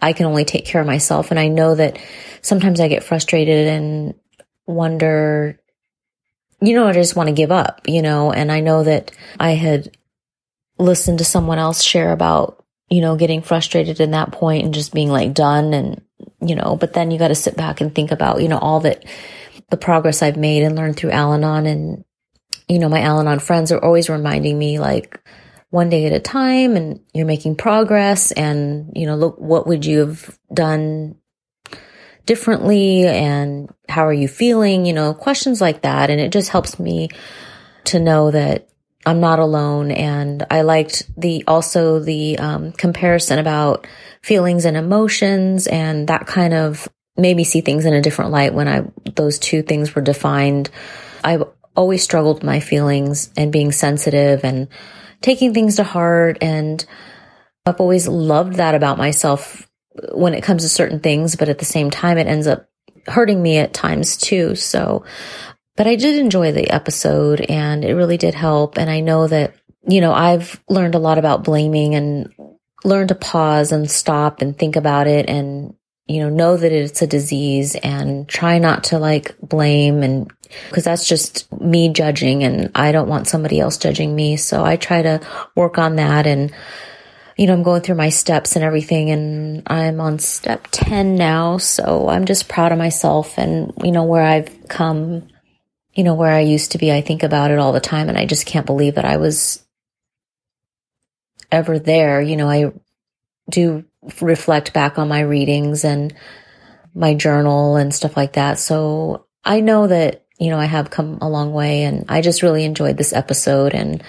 [0.00, 1.30] I can only take care of myself.
[1.30, 1.98] And I know that
[2.42, 4.14] sometimes I get frustrated and
[4.66, 5.58] wonder,
[6.60, 9.52] you know, I just want to give up, you know, and I know that I
[9.52, 9.96] had
[10.80, 14.92] listen to someone else share about, you know, getting frustrated in that point and just
[14.92, 16.02] being like done and,
[16.40, 18.80] you know, but then you got to sit back and think about, you know, all
[18.80, 19.04] that
[19.70, 22.04] the progress I've made and learned through Al Anon and,
[22.68, 25.20] you know, my Al Anon friends are always reminding me like
[25.70, 29.86] one day at a time and you're making progress and, you know, look, what would
[29.86, 31.16] you have done
[32.26, 34.84] differently and how are you feeling?
[34.86, 36.10] You know, questions like that.
[36.10, 37.08] And it just helps me
[37.84, 38.69] to know that
[39.06, 39.90] I'm not alone.
[39.90, 43.86] And I liked the, also the, um, comparison about
[44.22, 48.54] feelings and emotions and that kind of made me see things in a different light
[48.54, 48.82] when I,
[49.14, 50.70] those two things were defined.
[51.24, 51.44] I've
[51.76, 54.68] always struggled with my feelings and being sensitive and
[55.20, 56.38] taking things to heart.
[56.40, 56.84] And
[57.66, 59.68] I've always loved that about myself
[60.12, 62.68] when it comes to certain things, but at the same time, it ends up
[63.06, 64.54] hurting me at times too.
[64.54, 65.04] So
[65.80, 68.76] but I did enjoy the episode and it really did help.
[68.76, 69.54] And I know that,
[69.88, 72.30] you know, I've learned a lot about blaming and
[72.84, 75.72] learned to pause and stop and think about it and,
[76.06, 80.30] you know, know that it's a disease and try not to like blame and
[80.68, 84.36] because that's just me judging and I don't want somebody else judging me.
[84.36, 86.52] So I try to work on that and,
[87.38, 91.56] you know, I'm going through my steps and everything and I'm on step 10 now.
[91.56, 95.26] So I'm just proud of myself and, you know, where I've come
[95.94, 98.18] you know, where I used to be, I think about it all the time and
[98.18, 99.64] I just can't believe that I was
[101.50, 102.20] ever there.
[102.20, 102.72] You know, I
[103.48, 103.84] do
[104.20, 106.14] reflect back on my readings and
[106.94, 108.58] my journal and stuff like that.
[108.58, 112.42] So I know that, you know, I have come a long way and I just
[112.42, 114.02] really enjoyed this episode and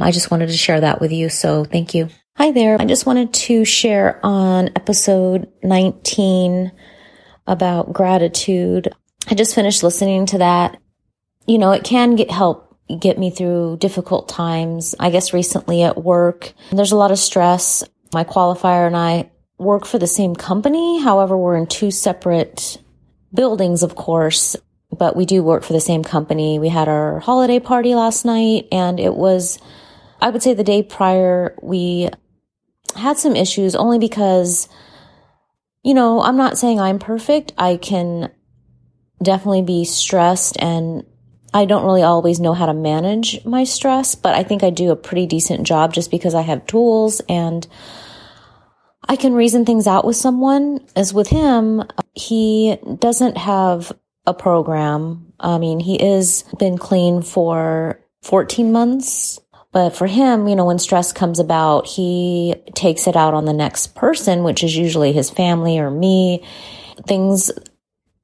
[0.00, 1.28] I just wanted to share that with you.
[1.28, 2.08] So thank you.
[2.36, 2.80] Hi there.
[2.80, 6.70] I just wanted to share on episode 19
[7.46, 8.92] about gratitude.
[9.28, 10.78] I just finished listening to that.
[11.46, 12.66] You know, it can get help
[13.00, 14.94] get me through difficult times.
[14.98, 17.82] I guess recently at work, there's a lot of stress.
[18.12, 21.00] My qualifier and I work for the same company.
[21.00, 22.78] However, we're in two separate
[23.34, 24.56] buildings, of course,
[24.96, 26.58] but we do work for the same company.
[26.58, 29.58] We had our holiday party last night and it was,
[30.20, 32.08] I would say the day prior, we
[32.94, 34.68] had some issues only because,
[35.82, 37.52] you know, I'm not saying I'm perfect.
[37.58, 38.30] I can
[39.22, 41.04] definitely be stressed and
[41.56, 44.90] I don't really always know how to manage my stress, but I think I do
[44.90, 47.66] a pretty decent job just because I have tools and
[49.08, 50.86] I can reason things out with someone.
[50.94, 53.90] As with him, he doesn't have
[54.26, 55.32] a program.
[55.40, 59.40] I mean, he is been clean for 14 months
[59.72, 63.52] but for him, you know, when stress comes about, he takes it out on the
[63.52, 66.46] next person, which is usually his family or me.
[67.06, 67.52] Things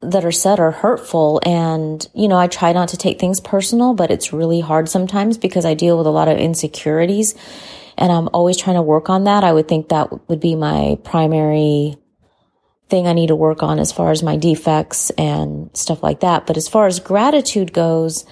[0.02, 1.40] that are said are hurtful.
[1.44, 5.38] And, you know, I try not to take things personal, but it's really hard sometimes
[5.38, 7.34] because I deal with a lot of insecurities
[7.96, 9.44] and I'm always trying to work on that.
[9.44, 11.96] I would think that would be my primary
[12.88, 16.46] thing I need to work on as far as my defects and stuff like that.
[16.46, 18.26] But as far as gratitude goes,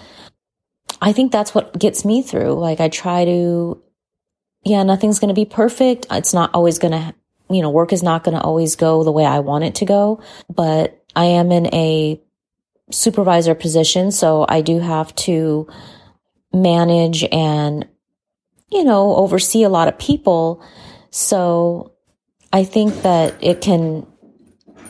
[1.00, 2.54] I think that's what gets me through.
[2.54, 3.82] Like I try to,
[4.64, 6.06] yeah, nothing's going to be perfect.
[6.10, 7.14] It's not always going to,
[7.48, 9.84] you know, work is not going to always go the way I want it to
[9.84, 10.22] go,
[10.54, 12.20] but I am in a
[12.90, 14.10] supervisor position.
[14.10, 15.68] So I do have to
[16.52, 17.86] manage and,
[18.70, 20.64] you know, oversee a lot of people.
[21.10, 21.92] So
[22.52, 24.06] I think that it can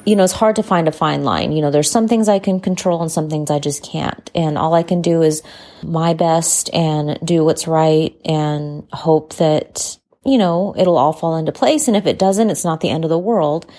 [0.06, 1.52] you know, it's hard to find a fine line.
[1.52, 4.30] You know, there's some things I can control and some things I just can't.
[4.34, 5.42] And all I can do is
[5.82, 11.52] my best and do what's right and hope that, you know, it'll all fall into
[11.52, 11.86] place.
[11.86, 13.70] And if it doesn't, it's not the end of the world.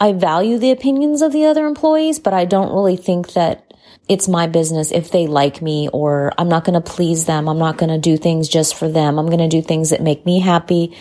[0.00, 3.72] I value the opinions of the other employees, but I don't really think that
[4.08, 7.48] it's my business if they like me or I'm not going to please them.
[7.48, 9.18] I'm not going to do things just for them.
[9.18, 10.96] I'm going to do things that make me happy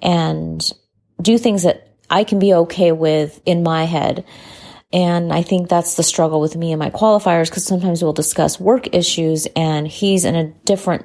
[0.00, 0.72] and
[1.20, 4.24] do things that I can be okay with in my head.
[4.92, 8.60] And I think that's the struggle with me and my qualifiers because sometimes we'll discuss
[8.60, 11.04] work issues and he's in a different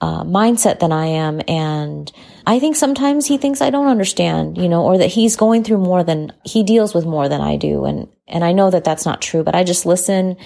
[0.00, 1.40] uh, mindset than I am.
[1.46, 2.10] And
[2.46, 5.78] I think sometimes he thinks I don't understand, you know, or that he's going through
[5.78, 7.84] more than he deals with more than I do.
[7.84, 10.36] And, and I know that that's not true, but I just listen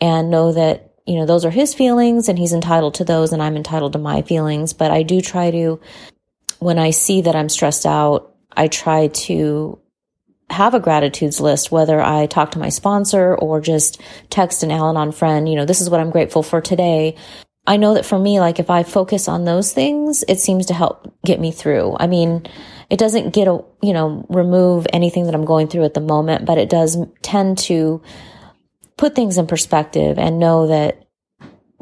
[0.00, 3.42] and know that, you know, those are his feelings and he's entitled to those and
[3.42, 4.72] I'm entitled to my feelings.
[4.72, 5.80] But I do try to,
[6.58, 9.78] when I see that I'm stressed out, I try to
[10.50, 14.90] have a gratitudes list, whether I talk to my sponsor or just text an Al
[14.90, 17.16] Anon friend, you know, this is what I'm grateful for today.
[17.66, 20.74] I know that for me, like if I focus on those things, it seems to
[20.74, 21.96] help get me through.
[21.98, 22.46] I mean,
[22.90, 26.44] it doesn't get a, you know, remove anything that I'm going through at the moment,
[26.44, 28.02] but it does tend to
[28.96, 31.06] put things in perspective and know that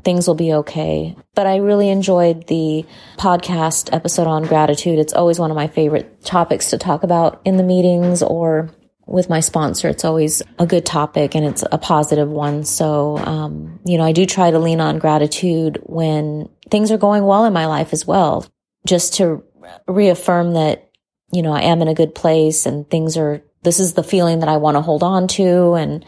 [0.05, 1.17] things will be okay.
[1.35, 2.85] But I really enjoyed the
[3.17, 4.99] podcast episode on gratitude.
[4.99, 8.71] It's always one of my favorite topics to talk about in the meetings or
[9.11, 9.89] with my sponsor.
[9.89, 12.65] It's always a good topic and it's a positive one.
[12.65, 17.25] So, um, you know, I do try to lean on gratitude when things are going
[17.25, 18.47] well in my life as well,
[18.87, 19.43] just to
[19.89, 20.91] reaffirm that,
[21.33, 24.41] you know, I am in a good place and things are, this is the feeling
[24.41, 26.05] that I want to hold on to and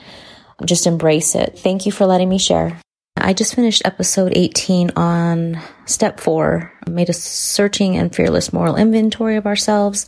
[0.64, 1.58] just embrace it.
[1.58, 2.80] Thank you for letting me share.
[3.16, 6.72] I just finished episode 18 on step four.
[6.86, 10.06] I made a searching and fearless moral inventory of ourselves.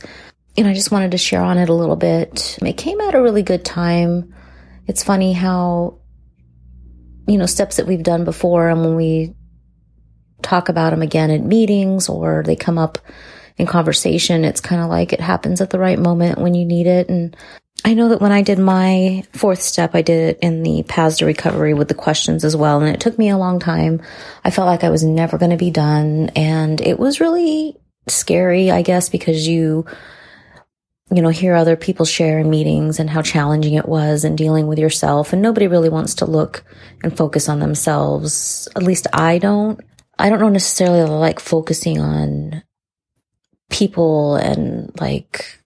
[0.57, 2.57] And I just wanted to share on it a little bit.
[2.61, 4.33] It came at a really good time.
[4.87, 5.99] It's funny how,
[7.27, 9.35] you know, steps that we've done before and when we
[10.41, 12.99] talk about them again at meetings or they come up
[13.57, 16.87] in conversation, it's kind of like it happens at the right moment when you need
[16.87, 17.09] it.
[17.09, 17.35] And
[17.83, 21.17] I know that when I did my fourth step, I did it in the paths
[21.17, 22.81] to recovery with the questions as well.
[22.81, 24.01] And it took me a long time.
[24.43, 26.31] I felt like I was never going to be done.
[26.35, 27.77] And it was really
[28.07, 29.85] scary, I guess, because you,
[31.11, 34.67] you know, hear other people share in meetings and how challenging it was and dealing
[34.67, 35.33] with yourself.
[35.33, 36.63] And nobody really wants to look
[37.03, 38.67] and focus on themselves.
[38.75, 39.79] At least I don't.
[40.17, 42.63] I don't know necessarily like focusing on
[43.69, 45.59] people and like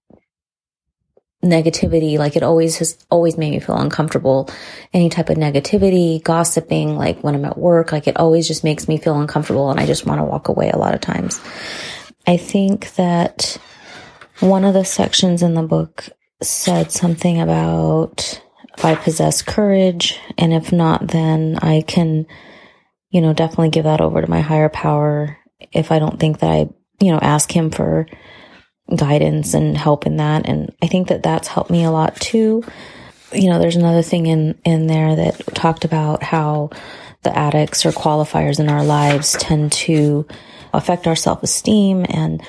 [1.44, 4.50] negativity like it always has always made me feel uncomfortable
[4.92, 8.90] any type of negativity gossiping like when i'm at work like it always just makes
[8.90, 11.40] me feel uncomfortable and i just want to walk away a lot of times
[12.28, 13.58] i think that
[14.40, 16.10] One of the sections in the book
[16.42, 18.42] said something about
[18.78, 22.26] if I possess courage, and if not, then I can,
[23.10, 25.38] you know, definitely give that over to my higher power
[25.74, 26.70] if I don't think that I,
[27.02, 28.08] you know, ask him for
[28.96, 30.48] guidance and help in that.
[30.48, 32.64] And I think that that's helped me a lot too.
[33.34, 36.70] You know, there's another thing in, in there that talked about how
[37.24, 40.26] the addicts or qualifiers in our lives tend to
[40.74, 42.42] affect our self esteem and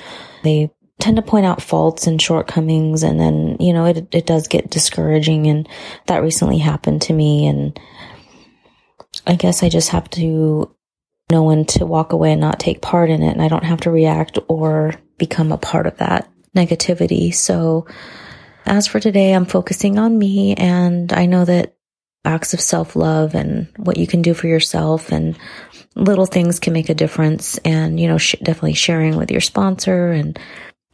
[0.43, 0.71] they
[1.01, 3.03] tend to point out faults and shortcomings.
[3.03, 5.47] And then, you know, it, it does get discouraging.
[5.47, 5.67] And
[6.07, 7.47] that recently happened to me.
[7.47, 7.79] And
[9.27, 10.73] I guess I just have to
[11.31, 13.31] know when to walk away and not take part in it.
[13.31, 17.33] And I don't have to react or become a part of that negativity.
[17.33, 17.87] So
[18.65, 21.75] as for today, I'm focusing on me and I know that
[22.23, 25.37] acts of self love and what you can do for yourself and
[25.95, 27.57] little things can make a difference.
[27.59, 30.37] And, you know, sh- definitely sharing with your sponsor and,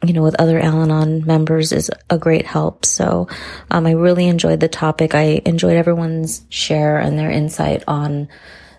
[0.04, 2.84] you know, with other Al Anon members is a great help.
[2.84, 3.28] So,
[3.70, 5.14] um, I really enjoyed the topic.
[5.14, 8.28] I enjoyed everyone's share and their insight on,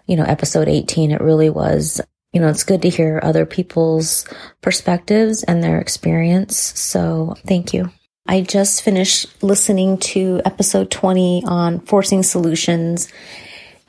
[0.06, 1.12] you know, episode 18.
[1.12, 2.00] It really was,
[2.32, 4.26] you know, it's good to hear other people's
[4.62, 6.58] perspectives and their experience.
[6.58, 7.92] So thank you.
[8.26, 13.12] I just finished listening to episode 20 on forcing solutions.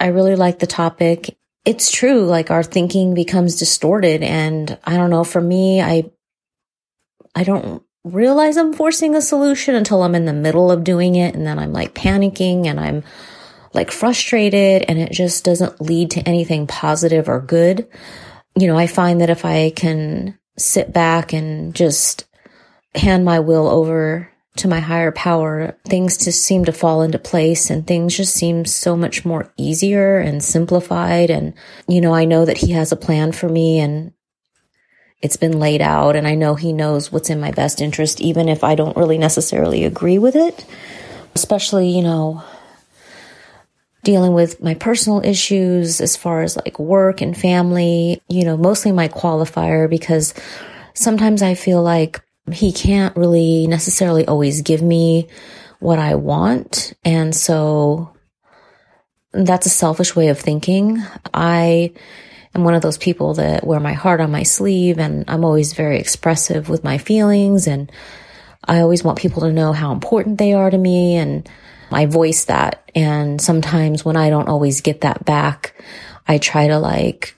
[0.01, 1.37] I really like the topic.
[1.67, 2.25] It's true.
[2.25, 4.23] Like our thinking becomes distorted.
[4.23, 6.11] And I don't know, for me, I,
[7.35, 11.35] I don't realize I'm forcing a solution until I'm in the middle of doing it.
[11.35, 13.05] And then I'm like panicking and I'm
[13.75, 17.87] like frustrated and it just doesn't lead to anything positive or good.
[18.57, 22.25] You know, I find that if I can sit back and just
[22.95, 27.71] hand my will over to my higher power, things just seem to fall into place
[27.71, 31.31] and things just seem so much more easier and simplified.
[31.31, 31.55] And,
[31.87, 34.13] you know, I know that he has a plan for me and
[35.23, 38.49] it's been laid out and I know he knows what's in my best interest, even
[38.49, 40.65] if I don't really necessarily agree with it.
[41.35, 42.43] Especially, you know,
[44.03, 48.93] dealing with my personal issues as far as like work and family, you know, mostly
[48.93, 50.35] my qualifier because
[50.95, 55.29] sometimes I feel like he can't really necessarily always give me
[55.79, 56.95] what I want.
[57.05, 58.15] And so
[59.33, 61.03] that's a selfish way of thinking.
[61.33, 61.93] I
[62.55, 65.73] am one of those people that wear my heart on my sleeve and I'm always
[65.73, 67.91] very expressive with my feelings and
[68.65, 71.49] I always want people to know how important they are to me and
[71.91, 72.91] I voice that.
[72.95, 75.75] And sometimes when I don't always get that back,
[76.27, 77.37] I try to like,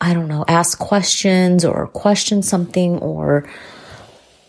[0.00, 3.48] I don't know, ask questions or question something or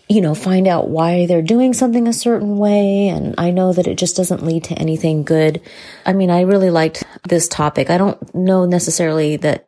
[0.07, 3.07] you know, find out why they're doing something a certain way.
[3.07, 5.61] And I know that it just doesn't lead to anything good.
[6.05, 7.89] I mean, I really liked this topic.
[7.89, 9.67] I don't know necessarily that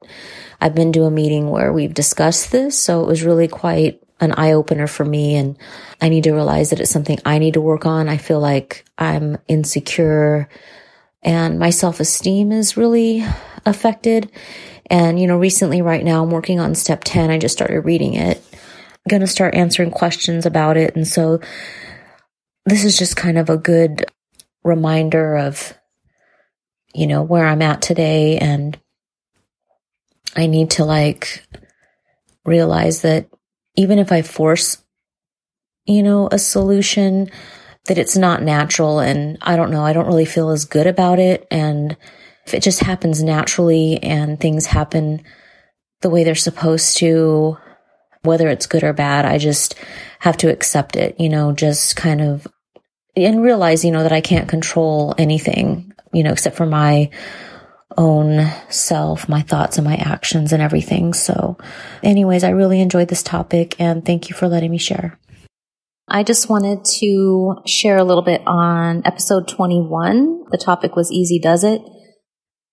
[0.61, 2.77] I've been to a meeting where we've discussed this.
[2.77, 5.35] So it was really quite an eye opener for me.
[5.35, 5.57] And
[6.01, 8.07] I need to realize that it's something I need to work on.
[8.07, 10.49] I feel like I'm insecure
[11.23, 13.25] and my self esteem is really
[13.65, 14.31] affected.
[14.89, 17.31] And, you know, recently right now I'm working on step 10.
[17.31, 18.41] I just started reading it
[19.07, 20.95] going to start answering questions about it.
[20.95, 21.39] And so
[22.65, 24.05] this is just kind of a good
[24.63, 25.77] reminder of,
[26.93, 28.37] you know, where I'm at today.
[28.37, 28.77] And
[30.35, 31.45] I need to like
[32.45, 33.27] realize that
[33.75, 34.77] even if I force,
[35.85, 37.29] you know, a solution,
[37.85, 38.99] that it's not natural.
[38.99, 41.47] And I don't know, I don't really feel as good about it.
[41.49, 41.95] And
[42.45, 45.23] if it just happens naturally and things happen
[46.01, 47.57] the way they're supposed to,
[48.27, 49.75] whether it's good or bad, I just
[50.19, 52.47] have to accept it, you know, just kind of
[53.15, 57.09] and realize, you know, that I can't control anything, you know, except for my
[57.97, 61.13] own self, my thoughts and my actions and everything.
[61.13, 61.57] So,
[62.03, 65.19] anyways, I really enjoyed this topic and thank you for letting me share.
[66.07, 70.45] I just wanted to share a little bit on episode 21.
[70.51, 71.81] The topic was Easy Does It.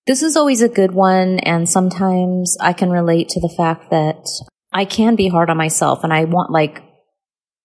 [0.07, 4.29] This is always a good one, and sometimes I can relate to the fact that
[4.75, 6.83] I can be hard on myself and I want like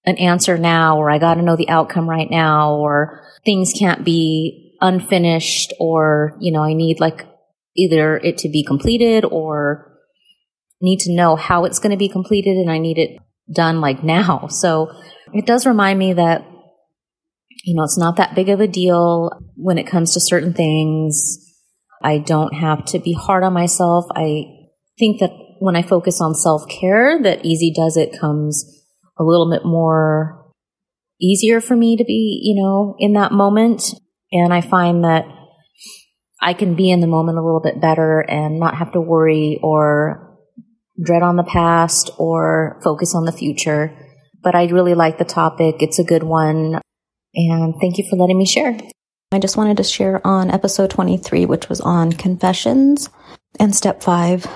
[0.05, 4.05] an answer now or I got to know the outcome right now or things can't
[4.05, 7.25] be unfinished or, you know, I need like
[7.75, 9.97] either it to be completed or
[10.81, 13.19] need to know how it's going to be completed and I need it
[13.51, 14.47] done like now.
[14.47, 14.91] So
[15.33, 16.45] it does remind me that,
[17.63, 21.37] you know, it's not that big of a deal when it comes to certain things.
[22.03, 24.05] I don't have to be hard on myself.
[24.15, 24.45] I
[24.97, 28.65] think that when I focus on self care, that easy does it comes
[29.17, 30.51] a little bit more
[31.21, 33.83] easier for me to be, you know, in that moment.
[34.31, 35.25] And I find that
[36.41, 39.59] I can be in the moment a little bit better and not have to worry
[39.61, 40.37] or
[41.01, 43.95] dread on the past or focus on the future.
[44.41, 45.75] but I really like the topic.
[45.79, 46.79] It's a good one.
[47.35, 48.77] And thank you for letting me share.
[49.33, 53.09] I just wanted to share on episode 23, which was on confessions
[53.59, 54.47] and step five.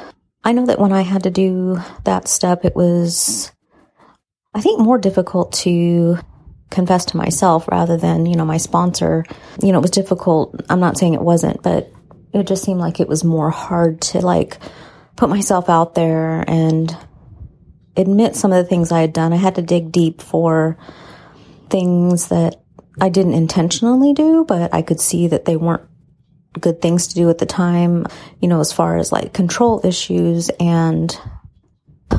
[0.44, 3.52] I know that when I had to do that step, it was,
[4.54, 6.18] I think, more difficult to
[6.70, 9.26] confess to myself rather than, you know, my sponsor.
[9.62, 10.62] You know, it was difficult.
[10.70, 11.90] I'm not saying it wasn't, but
[12.34, 14.58] it just seemed like it was more hard to like
[15.16, 16.96] put myself out there and
[17.96, 19.34] admit some of the things I had done.
[19.34, 20.78] I had to dig deep for
[21.70, 22.62] things that
[23.00, 25.88] I didn't intentionally do, but I could see that they weren't
[26.60, 28.06] good things to do at the time,
[28.40, 31.18] you know, as far as like control issues and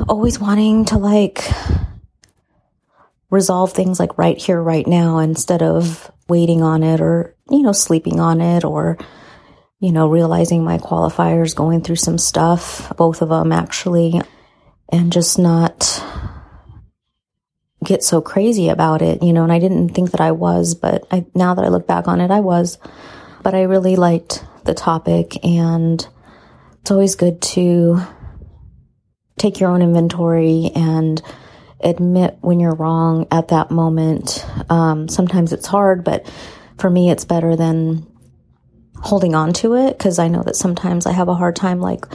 [0.08, 1.44] always wanting to like
[3.30, 7.72] resolve things like right here, right now, instead of waiting on it or, you know,
[7.72, 8.98] sleeping on it or,
[9.80, 14.20] you know, realizing my qualifiers, going through some stuff, both of them actually,
[14.90, 16.02] and just not
[17.82, 21.06] get so crazy about it, you know, and I didn't think that I was, but
[21.10, 22.78] I, now that I look back on it, I was,
[23.44, 26.04] but I really liked the topic and
[26.80, 28.00] it's always good to
[29.38, 31.22] take your own inventory and
[31.80, 34.44] admit when you're wrong at that moment.
[34.70, 36.26] Um, sometimes it's hard, but
[36.78, 38.06] for me, it's better than
[38.96, 42.06] holding on to it because I know that sometimes I have a hard time like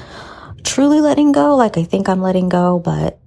[0.63, 1.55] truly letting go.
[1.55, 3.19] Like I think I'm letting go, but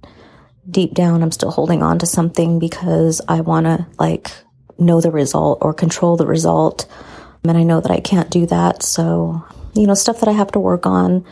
[0.69, 4.31] deep down, I'm still holding on to something because I want to like
[4.77, 6.85] know the result or control the result.
[7.45, 8.83] And I know that I can't do that.
[8.83, 11.25] So, you know, stuff that I have to work on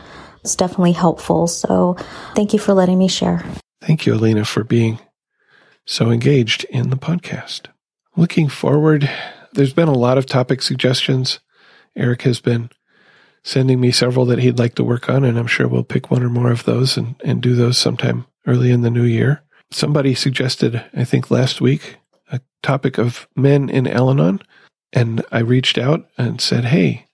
[0.44, 1.46] is definitely helpful.
[1.46, 1.96] So
[2.34, 3.44] thank you for letting me share.
[3.80, 4.98] Thank you, Alina, for being
[5.86, 7.68] so engaged in the podcast.
[8.16, 9.10] Looking forward,
[9.52, 11.40] there's been a lot of topic suggestions.
[11.96, 12.70] Eric has been
[13.42, 16.22] sending me several that he'd like to work on, and I'm sure we'll pick one
[16.22, 19.42] or more of those and, and do those sometime early in the new year.
[19.70, 21.96] Somebody suggested, I think last week,
[22.30, 24.42] a topic of men in Al Anon.
[24.92, 27.06] And I reached out and said, Hey,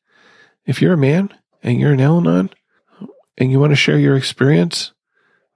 [0.67, 2.51] if you're a man and you're in Al Anon
[3.37, 4.93] and you want to share your experience,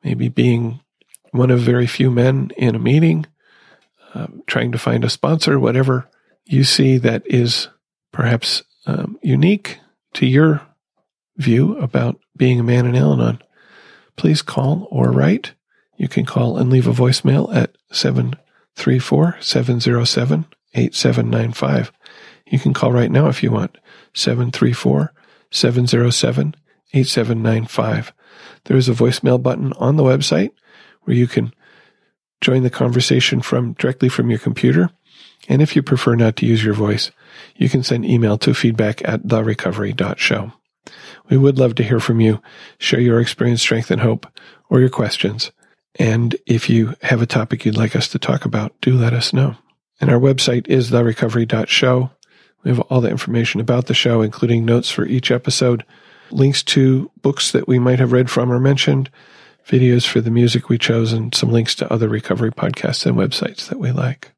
[0.05, 0.81] maybe being
[1.31, 3.27] one of very few men in a meeting,
[4.15, 6.09] uh, trying to find a sponsor, whatever
[6.45, 7.69] you see that is
[8.13, 9.79] perhaps um, unique
[10.15, 10.61] to your
[11.37, 13.43] view about being a man in Al Anon,
[14.17, 15.55] please call or write
[16.03, 21.93] you can call and leave a voicemail at 734 707 8795.
[22.53, 23.79] You can call right now if you want
[24.13, 25.15] 734
[25.51, 26.55] 707
[26.93, 28.13] 8795.
[28.65, 30.51] There is a voicemail button on the website
[31.03, 31.55] where you can
[32.43, 34.91] join the conversation from directly from your computer.
[35.49, 37.11] And if you prefer not to use your voice,
[37.57, 40.53] you can send email to feedback at therecovery.show.
[41.31, 42.43] We would love to hear from you.
[42.77, 44.27] Share your experience, strength, and hope,
[44.69, 45.53] or your questions.
[45.99, 49.33] And if you have a topic you'd like us to talk about, do let us
[49.33, 49.57] know.
[50.03, 52.11] And our website is therecovery.show.
[52.65, 55.85] We have all the information about the show, including notes for each episode,
[56.31, 59.11] links to books that we might have read from or mentioned,
[59.67, 63.69] videos for the music we chose, and some links to other recovery podcasts and websites
[63.69, 64.33] that we like.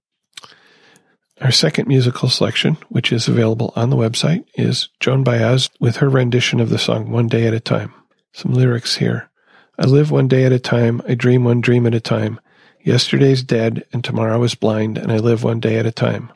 [1.41, 6.09] Our second musical selection, which is available on the website, is Joan Baez with her
[6.09, 7.93] rendition of the song One Day at a Time.
[8.33, 9.31] Some lyrics here.
[9.79, 11.03] I live one day at a time.
[11.09, 12.39] I dream one dream at a time.
[12.81, 16.31] Yesterday's dead and tomorrow is blind and I live one day at a time.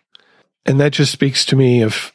[0.68, 2.12] And that just speaks to me of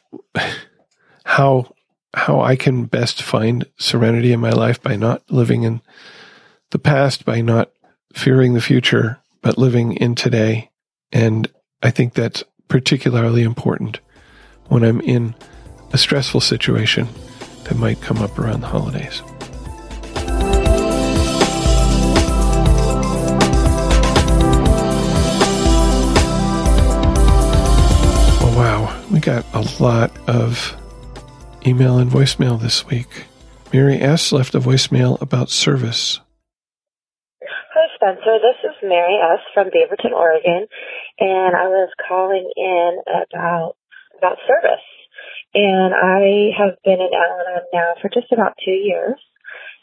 [1.24, 1.74] how,
[2.14, 5.80] how I can best find serenity in my life by not living in
[6.70, 7.72] the past, by not
[8.14, 10.70] fearing the future, but living in today.
[11.10, 11.50] And
[11.82, 13.98] I think that's particularly important
[14.68, 15.34] when I'm in
[15.92, 17.08] a stressful situation
[17.64, 19.20] that might come up around the holidays.
[29.14, 30.74] We got a lot of
[31.64, 33.30] email and voicemail this week.
[33.72, 34.32] Mary S.
[34.32, 36.18] left a voicemail about service.
[37.38, 38.42] Hi, Spencer.
[38.42, 39.38] This is Mary S.
[39.54, 40.66] from Beaverton, Oregon,
[41.20, 43.76] and I was calling in about
[44.18, 44.82] about service.
[45.54, 49.14] And I have been in Al-Anon now for just about two years.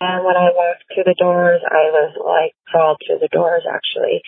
[0.01, 4.23] And when I walked through the doors, I was like crawled through the doors actually,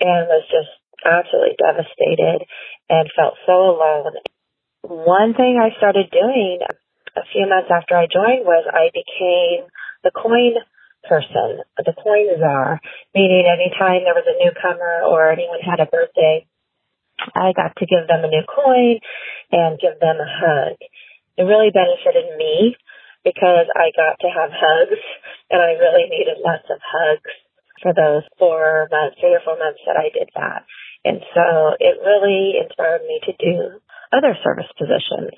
[0.00, 0.72] and was just
[1.04, 2.48] absolutely devastated
[2.88, 4.16] and felt so alone
[4.86, 6.60] one thing I started doing
[7.16, 9.66] a few months after I joined was I became
[10.04, 10.54] the coin
[11.08, 12.80] person, the coin czar,
[13.14, 16.46] meaning anytime there was a newcomer or anyone had a birthday,
[17.34, 18.98] I got to give them a new coin
[19.50, 20.78] and give them a hug.
[21.38, 22.76] It really benefited me
[23.24, 25.02] because I got to have hugs
[25.50, 27.32] and I really needed lots of hugs
[27.82, 30.62] for those four months, three or four months that I did that.
[31.04, 33.78] And so it really inspired me to do
[34.12, 35.32] other service positions.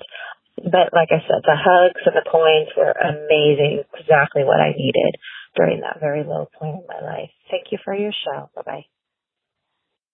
[0.57, 5.15] But like I said, the hugs and the points were amazing, exactly what I needed
[5.55, 7.29] during that very low point in my life.
[7.49, 8.49] Thank you for your show.
[8.55, 8.85] Bye bye.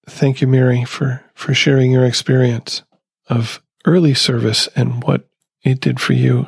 [0.08, 2.84] Thank you, Mary, for, for sharing your experience
[3.28, 5.28] of early service and what
[5.64, 6.48] it did for you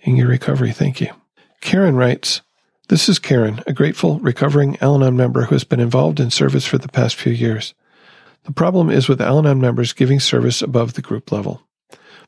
[0.00, 0.72] in your recovery.
[0.72, 1.12] Thank you.
[1.60, 2.42] Karen writes,
[2.88, 6.66] This is Karen, a grateful, recovering Al Anon member who has been involved in service
[6.66, 7.74] for the past few years.
[8.44, 11.62] The problem is with Al Anon members giving service above the group level.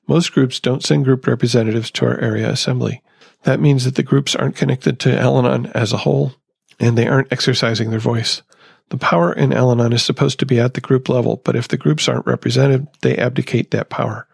[0.06, 3.02] Most groups don't send group representatives to our area assembly.
[3.44, 6.34] That means that the groups aren't connected to Al Anon as a whole,
[6.78, 8.42] and they aren't exercising their voice.
[8.90, 11.68] The power in Al Anon is supposed to be at the group level, but if
[11.68, 14.28] the groups aren't represented, they abdicate that power.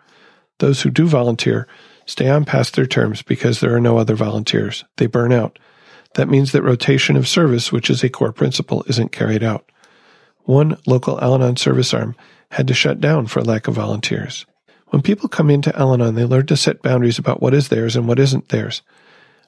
[0.58, 1.68] Those who do volunteer
[2.06, 4.84] stay on past their terms because there are no other volunteers.
[4.96, 5.58] They burn out.
[6.14, 9.70] That means that rotation of service, which is a core principle, isn't carried out.
[10.48, 12.16] One local Al Anon service arm
[12.52, 14.46] had to shut down for lack of volunteers.
[14.86, 17.96] When people come into Al Anon, they learn to set boundaries about what is theirs
[17.96, 18.80] and what isn't theirs.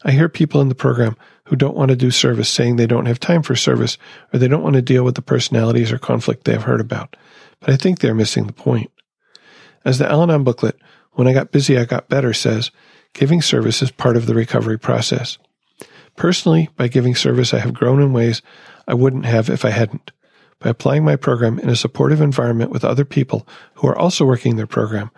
[0.05, 3.07] I hear people in the program who don't want to do service saying they don't
[3.07, 3.97] have time for service
[4.31, 7.17] or they don't want to deal with the personalities or conflict they have heard about.
[7.61, 8.91] But I think they're missing the point.
[9.87, 10.77] As the Al Anon booklet,
[11.13, 12.71] When I Got Busy, I Got Better says,
[13.15, 15.39] giving service is part of the recovery process.
[16.17, 18.43] Personally, by giving service, I have grown in ways
[18.87, 20.13] I wouldn't have if I hadn't.
[20.61, 24.57] By applying my program in a supportive environment with other people who are also working
[24.57, 25.11] their program,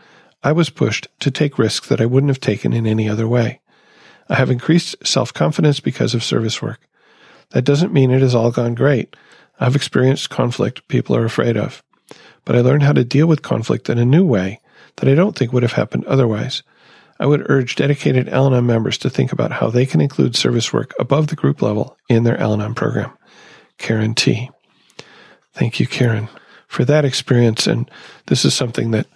[0.43, 3.61] I was pushed to take risks that I wouldn't have taken in any other way.
[4.29, 6.81] I have increased self confidence because of service work.
[7.51, 9.15] That doesn't mean it has all gone great.
[9.61, 11.83] I've experienced conflict people are afraid of.
[12.45, 14.61] But I learned how to deal with conflict in a new way
[14.97, 16.63] that I don't think would have happened otherwise.
[17.21, 20.73] I would urge dedicated Al Anon members to think about how they can include service
[20.73, 23.13] work above the group level in their Al Anon program.
[23.79, 24.51] Karen T.
[25.55, 26.29] Thank you, Karen,
[26.67, 27.67] for that experience.
[27.67, 27.91] And
[28.27, 29.07] this is something that,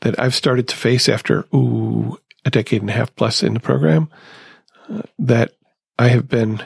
[0.00, 3.60] that I've started to face after, ooh, a decade and a half plus in the
[3.60, 4.08] program,
[4.88, 5.52] uh, that
[5.98, 6.62] I have been,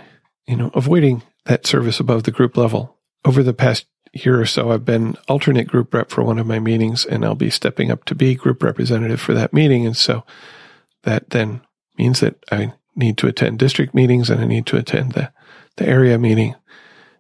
[0.47, 2.97] you know, avoiding that service above the group level.
[3.25, 6.59] Over the past year or so, I've been alternate group rep for one of my
[6.59, 9.87] meetings, and I'll be stepping up to be group representative for that meeting.
[9.87, 10.25] And so
[11.03, 11.63] that then
[11.97, 15.33] means that I need to attend district meetings and I need to attend the,
[15.77, 16.55] the area meeting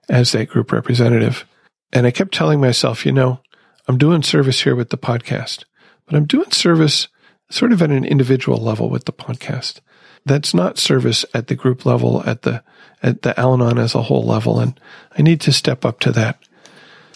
[0.08, 1.46] as that group representative.
[1.92, 3.40] And I kept telling myself, you know,
[3.86, 5.64] I'm doing service here with the podcast,
[6.06, 7.08] but I'm doing service
[7.50, 9.80] sort of at an individual level with the podcast.
[10.26, 12.62] That's not service at the group level, at the,
[13.02, 14.60] at the Al Anon as a whole level.
[14.60, 14.78] And
[15.16, 16.38] I need to step up to that.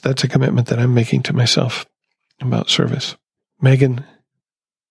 [0.02, 1.84] That's a commitment that I'm making to myself
[2.40, 3.16] about service.
[3.60, 4.04] Megan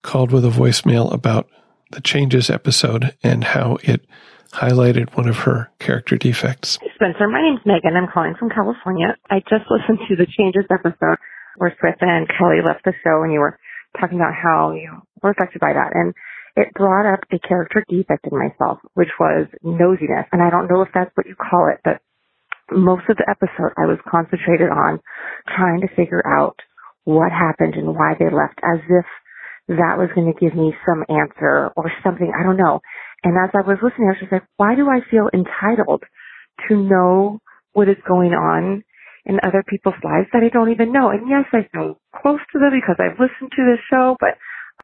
[0.03, 1.49] called with a voicemail about
[1.91, 4.05] the changes episode and how it
[4.53, 6.77] highlighted one of her character defects.
[6.95, 7.95] Spencer, my name's Megan.
[7.95, 9.15] I'm calling from California.
[9.29, 11.17] I just listened to the changes episode
[11.57, 13.57] where Swift and Kelly left the show and you were
[13.99, 15.91] talking about how you were affected by that.
[15.93, 16.13] And
[16.55, 20.27] it brought up a character defect in myself, which was nosiness.
[20.31, 22.01] And I don't know if that's what you call it, but
[22.71, 24.99] most of the episode I was concentrated on
[25.47, 26.55] trying to figure out
[27.03, 29.05] what happened and why they left as if
[29.67, 32.31] that was going to give me some answer or something.
[32.35, 32.81] I don't know.
[33.23, 36.03] And as I was listening, I was just like, why do I feel entitled
[36.69, 37.39] to know
[37.73, 38.83] what is going on
[39.25, 41.09] in other people's lives that I don't even know?
[41.09, 44.37] And yes, I feel close to them because I've listened to this show, but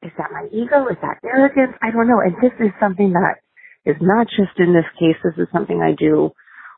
[0.05, 0.85] is that my ego?
[0.87, 1.73] Is that arrogance?
[1.81, 2.21] I don't know.
[2.21, 3.41] And this is something that
[3.85, 5.17] is not just in this case.
[5.23, 6.29] This is something I do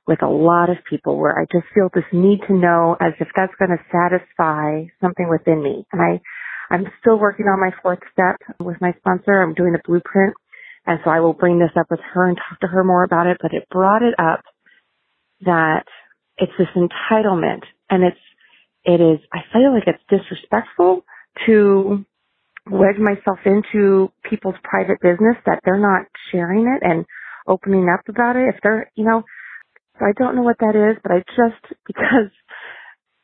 [0.08, 3.28] with a lot of people where I just feel this need to know as if
[3.36, 5.86] that's going to satisfy something within me.
[5.92, 6.22] And I,
[6.72, 9.44] I'm still working on my fourth step with my sponsor.
[9.44, 10.34] I'm doing a blueprint
[10.88, 13.28] and so I will bring this up with her and talk to her more about
[13.28, 14.42] it, but it brought it up
[15.42, 15.86] that
[16.38, 18.18] it's this entitlement and it's,
[18.86, 21.04] it is, I feel like it's disrespectful
[21.48, 22.06] to
[22.70, 27.06] wedge myself into people's private business that they're not sharing it and
[27.48, 28.56] opening up about it.
[28.56, 29.24] If they're, you know,
[30.00, 32.32] so I don't know what that is, but I just, because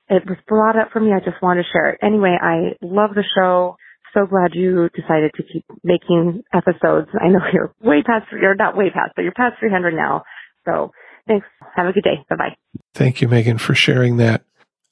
[0.10, 2.00] it was brought up for me, I just want to share it.
[2.04, 3.78] Anyway, I love the show
[4.16, 7.10] so glad you decided to keep making episodes.
[7.22, 10.24] I know you're way past, you're not way past, but you're past 300 now.
[10.66, 10.92] So
[11.28, 11.46] thanks.
[11.76, 12.26] Have a good day.
[12.30, 12.56] Bye bye.
[12.94, 14.44] Thank you, Megan, for sharing that.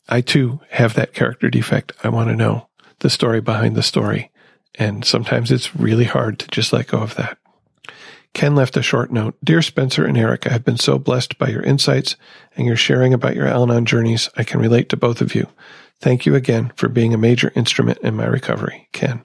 [0.09, 1.93] I too have that character defect.
[2.03, 2.67] I want to know
[2.99, 4.31] the story behind the story.
[4.75, 7.37] And sometimes it's really hard to just let go of that.
[8.33, 9.35] Ken left a short note.
[9.43, 12.15] Dear Spencer and Eric, I have been so blessed by your insights
[12.57, 14.27] and your sharing about your Al Anon journeys.
[14.35, 15.47] I can relate to both of you.
[16.03, 19.23] Thank you again for being a major instrument in my recovery, Ken.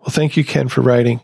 [0.00, 1.20] Well, thank you, Ken, for writing.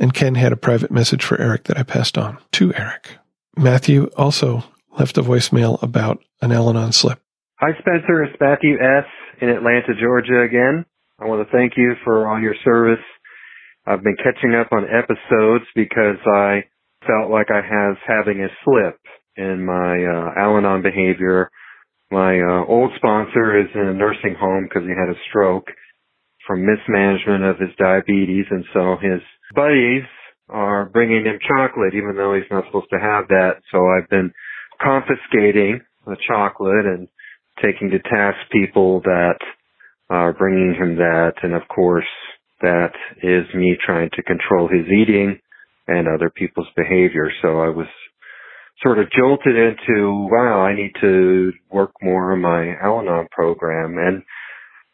[0.00, 3.18] And Ken had a private message for Eric that I passed on to Eric.
[3.56, 4.64] Matthew also
[4.98, 7.20] left a voicemail about an Al Anon slip.
[7.60, 8.24] Hi, Spencer.
[8.24, 9.04] It's Matthew S.
[9.40, 10.86] in Atlanta, Georgia again.
[11.20, 13.04] I want to thank you for all your service.
[13.86, 16.64] I've been catching up on episodes because I
[17.06, 18.98] felt like I was having a slip
[19.36, 21.48] in my uh, Al-Anon behavior.
[22.12, 25.68] My uh, old sponsor is in a nursing home because he had a stroke
[26.46, 29.22] from mismanagement of his diabetes, and so his
[29.54, 30.04] buddies
[30.50, 33.62] are bringing him chocolate even though he's not supposed to have that.
[33.72, 34.30] So I've been
[34.82, 37.08] confiscating the chocolate and
[37.64, 39.38] taking to task people that
[40.10, 42.12] are bringing him that, and of course
[42.60, 42.92] that
[43.22, 45.40] is me trying to control his eating
[45.88, 47.30] and other people's behavior.
[47.40, 47.88] So I was
[48.82, 53.96] sort of jolted into, wow, I need to work more on my Al-Anon program.
[53.98, 54.22] And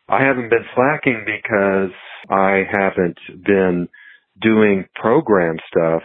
[0.08, 1.94] I haven't been slacking because
[2.30, 3.88] I haven't been
[4.40, 6.02] doing program stuff.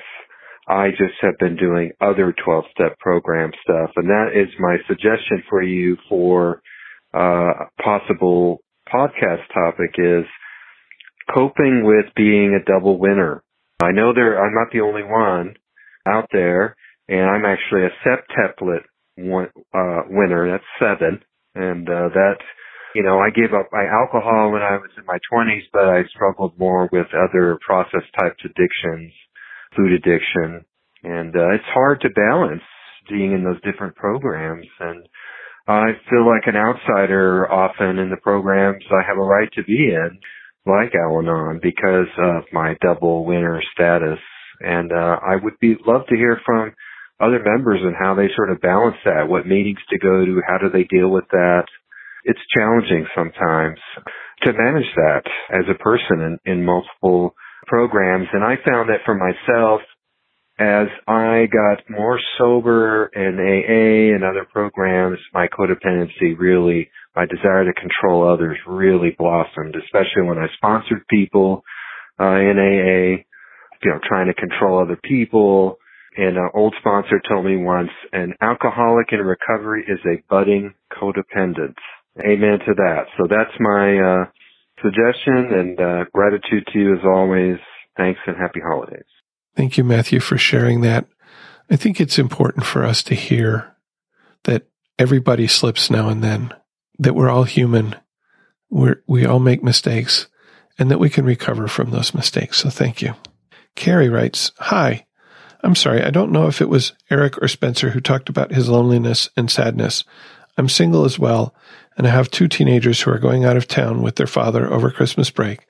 [0.67, 3.91] I just have been doing other 12 step program stuff.
[3.95, 6.61] And that is my suggestion for you for
[7.13, 8.59] uh, possible
[8.91, 10.25] podcast topic is
[11.33, 13.43] coping with being a double winner.
[13.81, 15.55] I know there, I'm not the only one
[16.07, 16.75] out there,
[17.07, 18.83] and I'm actually a septuplet
[19.17, 20.49] one, uh, winner.
[20.51, 21.21] That's seven.
[21.55, 22.37] And, uh, that,
[22.95, 26.03] you know, I gave up my alcohol when I was in my twenties, but I
[26.05, 29.13] struggled more with other process types addictions,
[29.75, 30.65] food addiction.
[31.03, 32.63] And, uh, it's hard to balance
[33.09, 34.65] being in those different programs.
[34.79, 35.05] And
[35.67, 39.93] I feel like an outsider often in the programs I have a right to be
[39.93, 40.19] in
[40.65, 44.19] like Al-Anon because of my double winner status.
[44.61, 46.73] And uh, I would be love to hear from
[47.19, 50.57] other members and how they sort of balance that, what meetings to go to, how
[50.57, 51.65] do they deal with that.
[52.25, 53.79] It's challenging sometimes
[54.43, 57.35] to manage that as a person in, in multiple
[57.67, 58.27] programs.
[58.33, 59.81] And I found that for myself,
[60.59, 67.65] as I got more sober in AA and other programs, my codependency really, my desire
[67.65, 71.63] to control others really blossomed, especially when I sponsored people
[72.19, 73.23] uh, in AA,
[73.83, 75.77] you know, trying to control other people.
[76.15, 81.75] And an old sponsor told me once, an alcoholic in recovery is a budding codependent.
[82.19, 83.05] Amen to that.
[83.17, 84.25] So that's my uh,
[84.81, 87.57] suggestion and uh, gratitude to you as always.
[87.97, 89.05] Thanks and happy holidays.
[89.55, 91.05] Thank you, Matthew, for sharing that.
[91.69, 93.75] I think it's important for us to hear
[94.43, 94.67] that
[94.99, 96.53] everybody slips now and then,
[96.99, 97.95] that we're all human,
[98.69, 100.27] we're, we all make mistakes,
[100.77, 102.59] and that we can recover from those mistakes.
[102.59, 103.13] So thank you.
[103.75, 105.05] Carrie writes, Hi,
[105.63, 108.67] I'm sorry, I don't know if it was Eric or Spencer who talked about his
[108.67, 110.03] loneliness and sadness.
[110.57, 111.55] I'm single as well,
[111.97, 114.91] and I have two teenagers who are going out of town with their father over
[114.91, 115.65] Christmas break.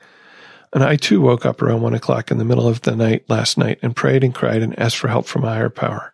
[0.74, 3.56] And I too woke up around one o'clock in the middle of the night last
[3.56, 6.12] night and prayed and cried and asked for help from a higher power.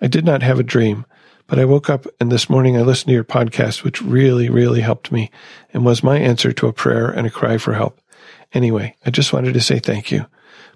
[0.00, 1.04] I did not have a dream,
[1.48, 4.82] but I woke up and this morning I listened to your podcast, which really, really
[4.82, 5.32] helped me
[5.72, 8.00] and was my answer to a prayer and a cry for help.
[8.52, 10.26] Anyway, I just wanted to say thank you.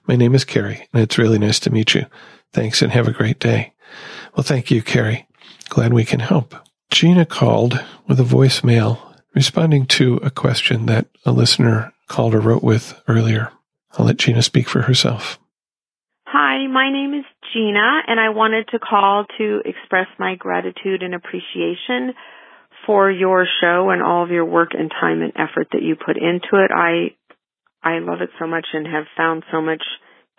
[0.08, 2.06] My name is Carrie and it's really nice to meet you.
[2.54, 3.74] Thanks and have a great day.
[4.34, 5.28] Well, thank you, Carrie.
[5.68, 6.54] Glad we can help.
[6.90, 8.98] Gina called with a voicemail
[9.34, 13.52] responding to a question that a listener called or wrote with earlier.
[13.98, 15.38] I'll let Gina speak for herself.
[16.24, 21.14] Hi, my name is Gina, and I wanted to call to express my gratitude and
[21.14, 22.14] appreciation
[22.86, 26.16] for your show and all of your work and time and effort that you put
[26.16, 26.70] into it.
[26.74, 27.17] I
[27.88, 29.82] I love it so much and have found so much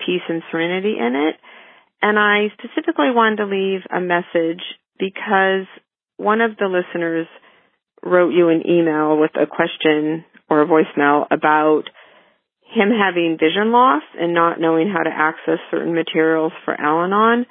[0.06, 1.36] peace and serenity in it.
[2.02, 4.62] And I specifically wanted to leave a message
[5.00, 5.66] because
[6.18, 7.28] one of the listeners
[8.06, 11.84] wrote you an email with a question or a voicemail about
[12.72, 17.48] him having vision loss and not knowing how to access certain materials for Al-Anon.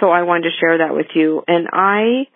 [0.00, 1.42] So I wanted to share that with you.
[1.48, 2.28] And I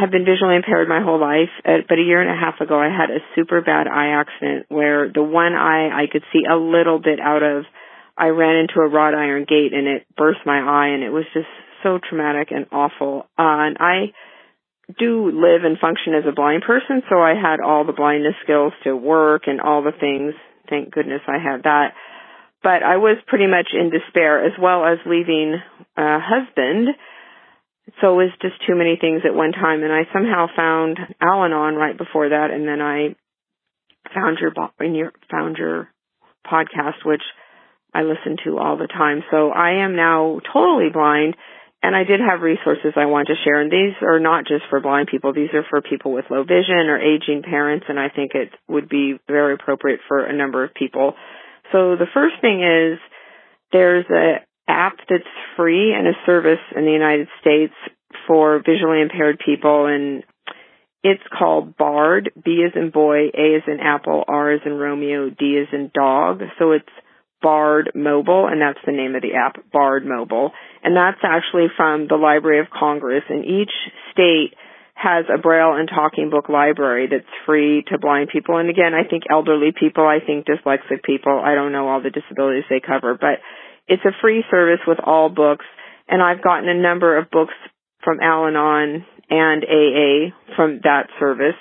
[0.00, 2.78] have been visually impaired my whole life, uh, but a year and a half ago
[2.80, 6.56] I had a super bad eye accident where the one eye I could see a
[6.56, 7.64] little bit out of,
[8.16, 11.24] I ran into a wrought iron gate and it burst my eye and it was
[11.34, 11.48] just
[11.82, 13.28] so traumatic and awful.
[13.38, 14.12] Uh, and I
[14.98, 18.72] do live and function as a blind person, so I had all the blindness skills
[18.84, 20.34] to work and all the things.
[20.68, 21.94] Thank goodness I had that.
[22.62, 25.56] But I was pretty much in despair as well as leaving
[25.96, 26.88] a husband.
[28.00, 31.74] So it was just too many things at one time and I somehow found Al-Anon
[31.74, 33.16] right before that and then I
[34.14, 34.52] found your,
[34.92, 35.88] your found your
[36.46, 37.22] podcast which
[37.92, 39.22] I listen to all the time.
[39.30, 41.34] So I am now totally blind
[41.82, 44.80] and I did have resources I want to share, and these are not just for
[44.80, 45.32] blind people.
[45.32, 48.88] These are for people with low vision or aging parents, and I think it would
[48.88, 51.14] be very appropriate for a number of people.
[51.72, 52.98] So the first thing is
[53.72, 55.24] there's a app that's
[55.56, 57.74] free and a service in the United States
[58.26, 60.22] for visually impaired people and
[61.02, 65.30] it's called Bard, B is in boy, A is in apple, R is in Romeo,
[65.30, 66.42] D is in dog.
[66.58, 66.88] So it's
[67.40, 70.52] Bard Mobile, and that's the name of the app, Bard Mobile.
[70.82, 73.24] And that's actually from the Library of Congress.
[73.30, 73.72] And each
[74.12, 74.52] state
[74.94, 78.58] has a Braille and talking book library that's free to blind people.
[78.58, 82.10] And again, I think elderly people, I think dyslexic people, I don't know all the
[82.10, 83.40] disabilities they cover, but
[83.88, 85.64] it's a free service with all books.
[86.08, 87.54] And I've gotten a number of books
[88.02, 91.54] from Al Anon and AA from that service.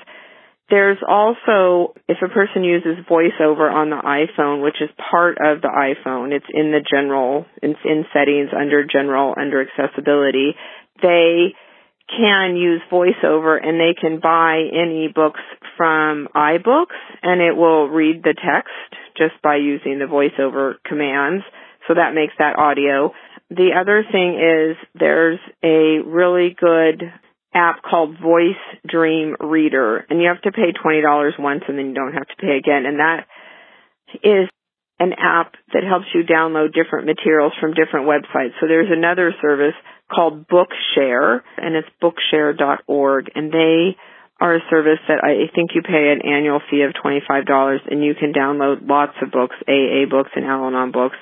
[0.69, 5.67] There's also, if a person uses voiceover on the iPhone, which is part of the
[5.67, 10.53] iPhone, it's in the general, it's in settings under general, under accessibility,
[11.01, 11.55] they
[12.15, 15.41] can use voiceover and they can buy any books
[15.77, 18.73] from iBooks and it will read the text
[19.17, 21.43] just by using the voiceover commands.
[21.89, 23.13] So that makes that audio.
[23.49, 27.01] The other thing is there's a really good
[27.51, 31.95] app called Voice Dream Reader, and you have to pay $20 once and then you
[31.95, 32.85] don't have to pay again.
[32.85, 33.25] And that
[34.21, 34.47] is
[34.99, 38.53] an app that helps you download different materials from different websites.
[38.61, 39.73] So there's another service
[40.13, 43.97] called Bookshare, and it's bookshare.org, and they
[44.39, 48.15] are a service that I think you pay an annual fee of $25 and you
[48.15, 51.17] can download lots of books, AA books and Al-Anon books.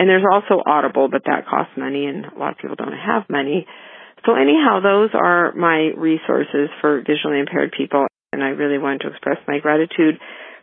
[0.00, 3.28] And there's also Audible, but that costs money and a lot of people don't have
[3.28, 3.66] money.
[4.24, 9.08] So anyhow, those are my resources for visually impaired people, and I really want to
[9.08, 10.16] express my gratitude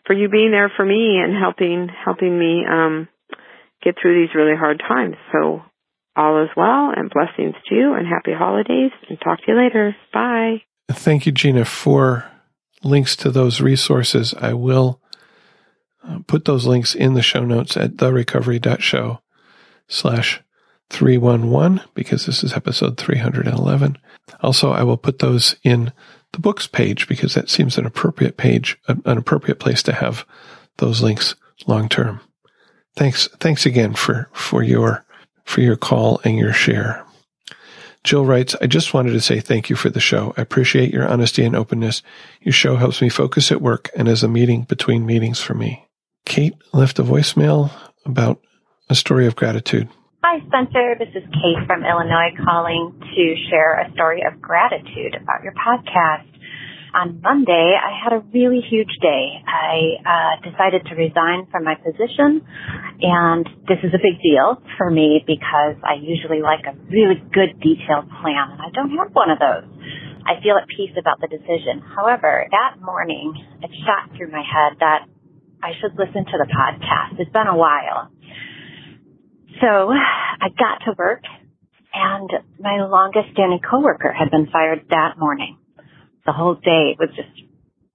[0.07, 3.07] for you being there for me and helping helping me um,
[3.83, 5.17] get through these really hard times.
[5.31, 5.61] So
[6.15, 9.95] all is well, and blessings to you, and happy holidays, and talk to you later.
[10.11, 10.63] Bye.
[10.89, 12.25] Thank you, Gina, for
[12.83, 14.33] links to those resources.
[14.33, 14.99] I will
[16.03, 19.19] uh, put those links in the show notes at therecovery.show
[19.87, 20.41] slash
[20.89, 23.97] 311 because this is episode 311.
[24.41, 25.91] Also, I will put those in
[26.33, 30.25] the books page because that seems an appropriate page, an appropriate place to have
[30.77, 31.35] those links
[31.65, 32.19] long term.
[32.95, 33.27] Thanks.
[33.39, 35.05] Thanks again for, for your,
[35.43, 37.03] for your call and your share.
[38.03, 40.33] Jill writes, I just wanted to say thank you for the show.
[40.37, 42.01] I appreciate your honesty and openness.
[42.41, 45.85] Your show helps me focus at work and as a meeting between meetings for me.
[46.25, 47.71] Kate left a voicemail
[48.05, 48.41] about
[48.89, 49.89] a story of gratitude.
[50.23, 50.95] Hi, Spencer.
[50.99, 56.27] This is Kate from Illinois calling to share a story of gratitude about your podcast.
[56.95, 59.43] On Monday, I had a really huge day.
[59.45, 62.41] I uh, decided to resign from my position,
[63.03, 67.59] and this is a big deal for me because I usually like a really good
[67.59, 69.67] detailed plan, and I don't have one of those.
[70.25, 71.83] I feel at peace about the decision.
[71.83, 75.07] However, that morning, it shot through my head that
[75.61, 77.19] I should listen to the podcast.
[77.19, 78.11] It's been a while.
[79.61, 81.23] So I got to work
[81.93, 82.29] and
[82.59, 85.57] my longest standing coworker had been fired that morning.
[86.25, 87.33] The whole day was just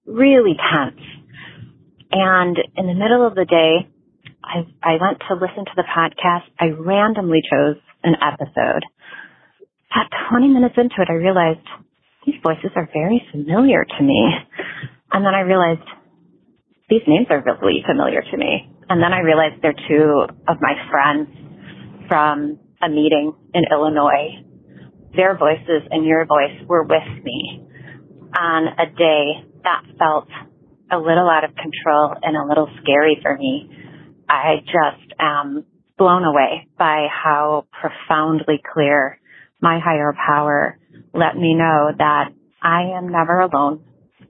[0.05, 0.99] really tense.
[2.11, 3.87] And in the middle of the day,
[4.43, 6.43] I, I went to listen to the podcast.
[6.59, 8.83] I randomly chose an episode.
[9.91, 11.65] About 20 minutes into it, I realized
[12.25, 14.33] these voices are very familiar to me.
[15.11, 15.87] And then I realized
[16.89, 18.67] these names are really familiar to me.
[18.89, 21.29] And then I realized they're two of my friends
[22.07, 24.43] from a meeting in Illinois.
[25.15, 27.65] Their voices and your voice were with me
[28.35, 30.27] on a day that felt
[30.91, 33.69] a little out of control and a little scary for me.
[34.27, 35.65] I just am
[35.97, 39.19] blown away by how profoundly clear
[39.61, 40.79] my higher power
[41.13, 42.29] let me know that
[42.61, 43.83] I am never alone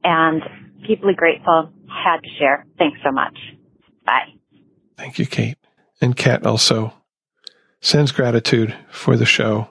[0.04, 0.42] and
[0.88, 1.72] deeply grateful.
[1.88, 2.66] Had to share.
[2.78, 3.38] Thanks so much.
[4.06, 4.34] Bye.
[4.98, 5.58] Thank you, Kate.
[6.02, 6.94] And Kat also
[7.84, 9.68] sends gratitude for the show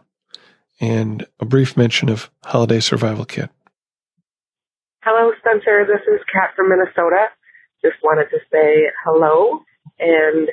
[0.81, 3.49] and a brief mention of Holiday Survival Kit.
[5.03, 5.89] Hello, Spencer.
[5.89, 7.33] This is Kat from Minnesota.
[7.81, 9.65] Just wanted to say hello
[9.99, 10.51] and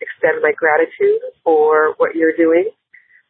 [0.00, 2.70] extend my gratitude for what you're doing.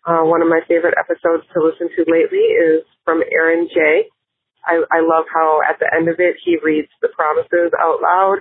[0.06, 4.06] Uh, one of my favorite episodes to listen to lately is from Aaron J.
[4.64, 8.38] I, I love how at the end of it he reads the promises out loud.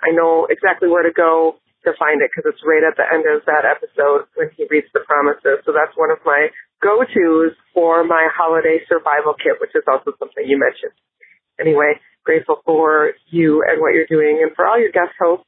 [0.00, 3.24] I know exactly where to go to find it because it's right at the end
[3.30, 5.62] of that episode when he reads the promises.
[5.62, 6.50] So that's one of my
[6.82, 10.92] go-tos for my holiday survival kit, which is also something you mentioned.
[11.62, 15.46] Anyway, grateful for you and what you're doing and for all your guest hosts.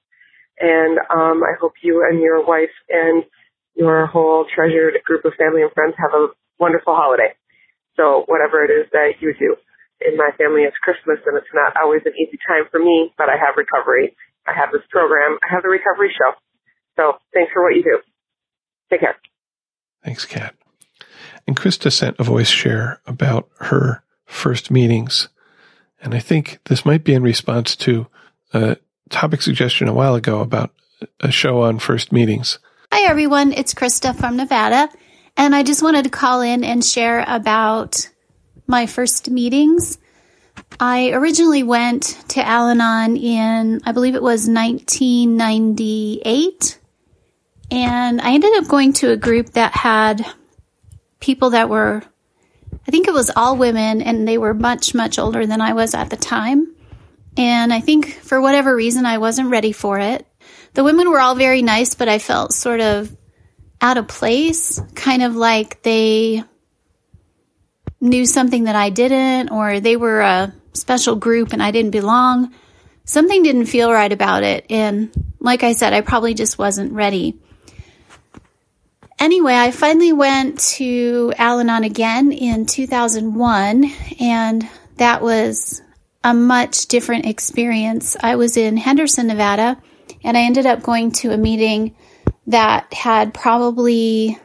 [0.59, 3.27] And um, I hope you and your wife and
[3.75, 7.35] your whole treasured group of family and friends have a wonderful holiday.
[7.95, 9.59] So whatever it is that you do.
[9.99, 13.27] In my family, it's Christmas and it's not always an easy time for me, but
[13.29, 14.15] I have recovery
[14.49, 15.39] I have this program.
[15.43, 16.33] I have the recovery show.
[16.97, 17.99] So thanks for what you do.
[18.91, 19.17] Take care.
[20.05, 20.55] Thanks, Kat.
[21.47, 25.29] And Krista sent a voice share about her first meetings.
[26.01, 28.07] And I think this might be in response to
[28.53, 28.77] a
[29.11, 30.73] topic suggestion a while ago about
[31.21, 32.59] a show on first meetings.
[32.93, 33.53] Hi, everyone.
[33.53, 34.89] It's Krista from Nevada.
[35.37, 38.09] And I just wanted to call in and share about
[38.67, 39.99] my first meetings.
[40.81, 46.79] I originally went to Al Anon in, I believe it was 1998.
[47.71, 50.25] And I ended up going to a group that had
[51.21, 52.03] people that were,
[52.87, 55.95] I think it was all women, and they were much, much older than I was
[55.95, 56.75] at the time.
[57.37, 60.27] And I think for whatever reason, I wasn't ready for it.
[60.75, 63.15] The women were all very nice, but I felt sort of
[63.81, 66.43] out of place, kind of like they
[68.01, 72.55] knew something that I didn't, or they were a special group and I didn't belong.
[73.05, 74.67] Something didn't feel right about it.
[74.71, 75.11] And
[75.41, 77.39] like I said, I probably just wasn't ready.
[79.19, 85.83] Anyway, I finally went to Al Anon again in 2001, and that was
[86.23, 88.17] a much different experience.
[88.21, 89.77] I was in Henderson, Nevada,
[90.23, 91.97] and I ended up going to a meeting
[92.47, 94.39] that had probably,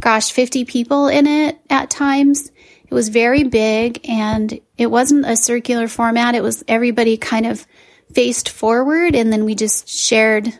[0.00, 2.50] gosh, 50 people in it at times.
[2.88, 6.34] It was very big and it wasn't a circular format.
[6.34, 7.66] It was everybody kind of
[8.12, 10.52] faced forward and then we just shared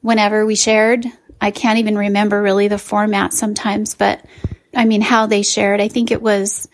[0.00, 1.06] whenever we shared.
[1.40, 4.24] I can't even remember really the format sometimes, but
[4.74, 5.80] I mean, how they shared.
[5.80, 6.68] I think it was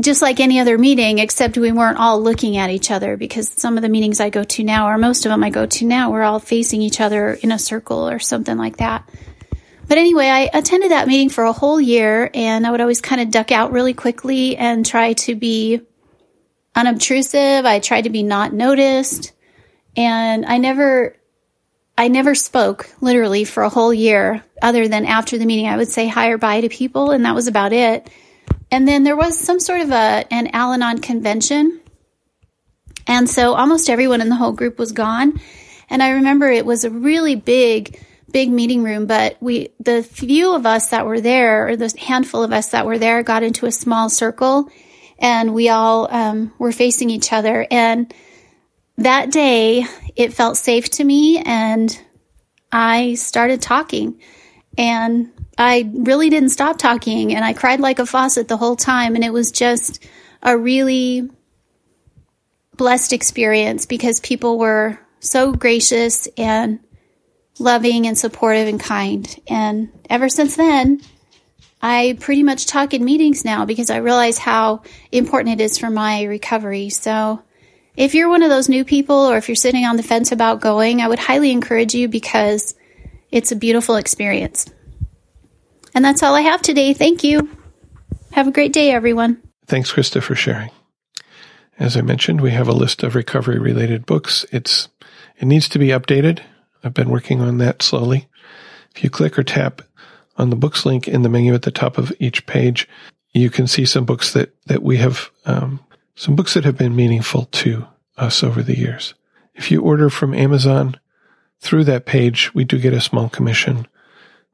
[0.00, 3.76] just like any other meeting, except we weren't all looking at each other because some
[3.76, 6.10] of the meetings I go to now, or most of them I go to now,
[6.10, 9.08] we're all facing each other in a circle or something like that.
[9.90, 13.20] But anyway, I attended that meeting for a whole year and I would always kind
[13.20, 15.80] of duck out really quickly and try to be
[16.76, 17.66] unobtrusive.
[17.66, 19.32] I tried to be not noticed
[19.96, 21.16] and I never,
[21.98, 25.66] I never spoke literally for a whole year other than after the meeting.
[25.66, 28.08] I would say hi or bye to people and that was about it.
[28.70, 31.80] And then there was some sort of a, an Al Anon convention.
[33.08, 35.40] And so almost everyone in the whole group was gone.
[35.88, 38.00] And I remember it was a really big,
[38.32, 42.42] big meeting room, but we, the few of us that were there, or the handful
[42.42, 44.70] of us that were there, got into a small circle
[45.20, 47.66] and we all um, were facing each other.
[47.70, 48.12] And
[48.96, 49.84] that day,
[50.16, 52.00] it felt safe to me and
[52.72, 54.20] I started talking.
[54.78, 59.14] And I really didn't stop talking and I cried like a faucet the whole time.
[59.14, 60.06] And it was just
[60.42, 61.28] a really
[62.76, 66.80] blessed experience because people were so gracious and
[67.58, 69.38] loving and supportive and kind.
[69.48, 71.00] And ever since then,
[71.82, 74.82] I pretty much talk in meetings now because I realize how
[75.12, 76.90] important it is for my recovery.
[76.90, 77.42] So
[77.96, 80.60] if you're one of those new people or if you're sitting on the fence about
[80.60, 82.74] going, I would highly encourage you because
[83.30, 84.66] it's a beautiful experience.
[85.94, 86.92] And that's all I have today.
[86.92, 87.50] Thank you.
[88.32, 89.42] Have a great day, everyone.
[89.66, 90.70] Thanks, Krista, for sharing.
[91.78, 94.44] As I mentioned, we have a list of recovery related books.
[94.52, 94.88] It's,
[95.38, 96.40] it needs to be updated.
[96.82, 98.28] I've been working on that slowly.
[98.94, 99.82] If you click or tap
[100.36, 102.88] on the books link in the menu at the top of each page,
[103.32, 105.80] you can see some books that, that we have, um,
[106.16, 109.14] some books that have been meaningful to us over the years.
[109.54, 110.98] If you order from Amazon
[111.60, 113.86] through that page, we do get a small commission,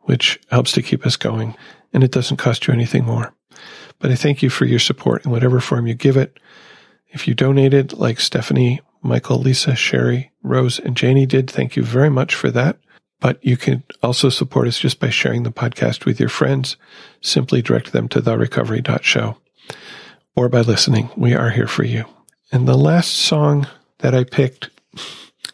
[0.02, 1.56] which helps to keep us going,
[1.92, 3.32] and it doesn't cost you anything more.
[3.98, 6.38] But I thank you for your support in whatever form you give it.
[7.08, 12.10] If you donated, like Stephanie, Michael, Lisa, Sherry, Rose, and Janie did, thank you very
[12.10, 12.78] much for that.
[13.20, 16.76] But you can also support us just by sharing the podcast with your friends.
[17.20, 19.36] Simply direct them to therecovery.show
[20.34, 21.10] or by listening.
[21.16, 22.04] We are here for you.
[22.52, 23.66] And the last song
[23.98, 24.70] that I picked,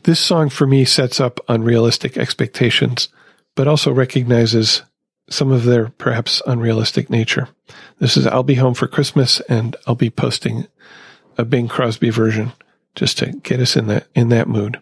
[0.03, 3.09] this song for me sets up unrealistic expectations,
[3.55, 4.82] but also recognizes
[5.30, 7.49] some of their perhaps unrealistic nature.
[7.99, 10.66] This is I'll Be Home for Christmas and I'll be posting
[11.38, 12.53] a Bing Crosby version
[12.95, 14.80] just to get us in that in that mood.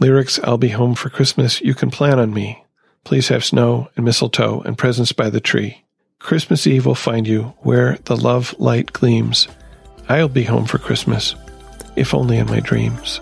[0.00, 2.64] Lyrics I'll be home for Christmas, you can plan on me.
[3.04, 5.84] Please have snow and mistletoe and presents by the tree.
[6.18, 9.48] Christmas Eve will find you where the love light gleams.
[10.08, 11.34] I'll be home for Christmas,
[11.96, 13.20] if only in my dreams.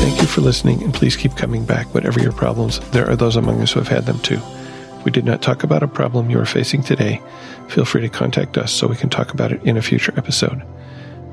[0.00, 2.80] Thank you for listening, and please keep coming back, whatever your problems.
[2.90, 4.40] There are those among us who have had them too.
[5.04, 7.20] We did not talk about a problem you are facing today,
[7.68, 10.62] feel free to contact us so we can talk about it in a future episode.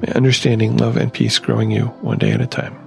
[0.01, 2.80] May understanding, love, and peace growing you one day at a time.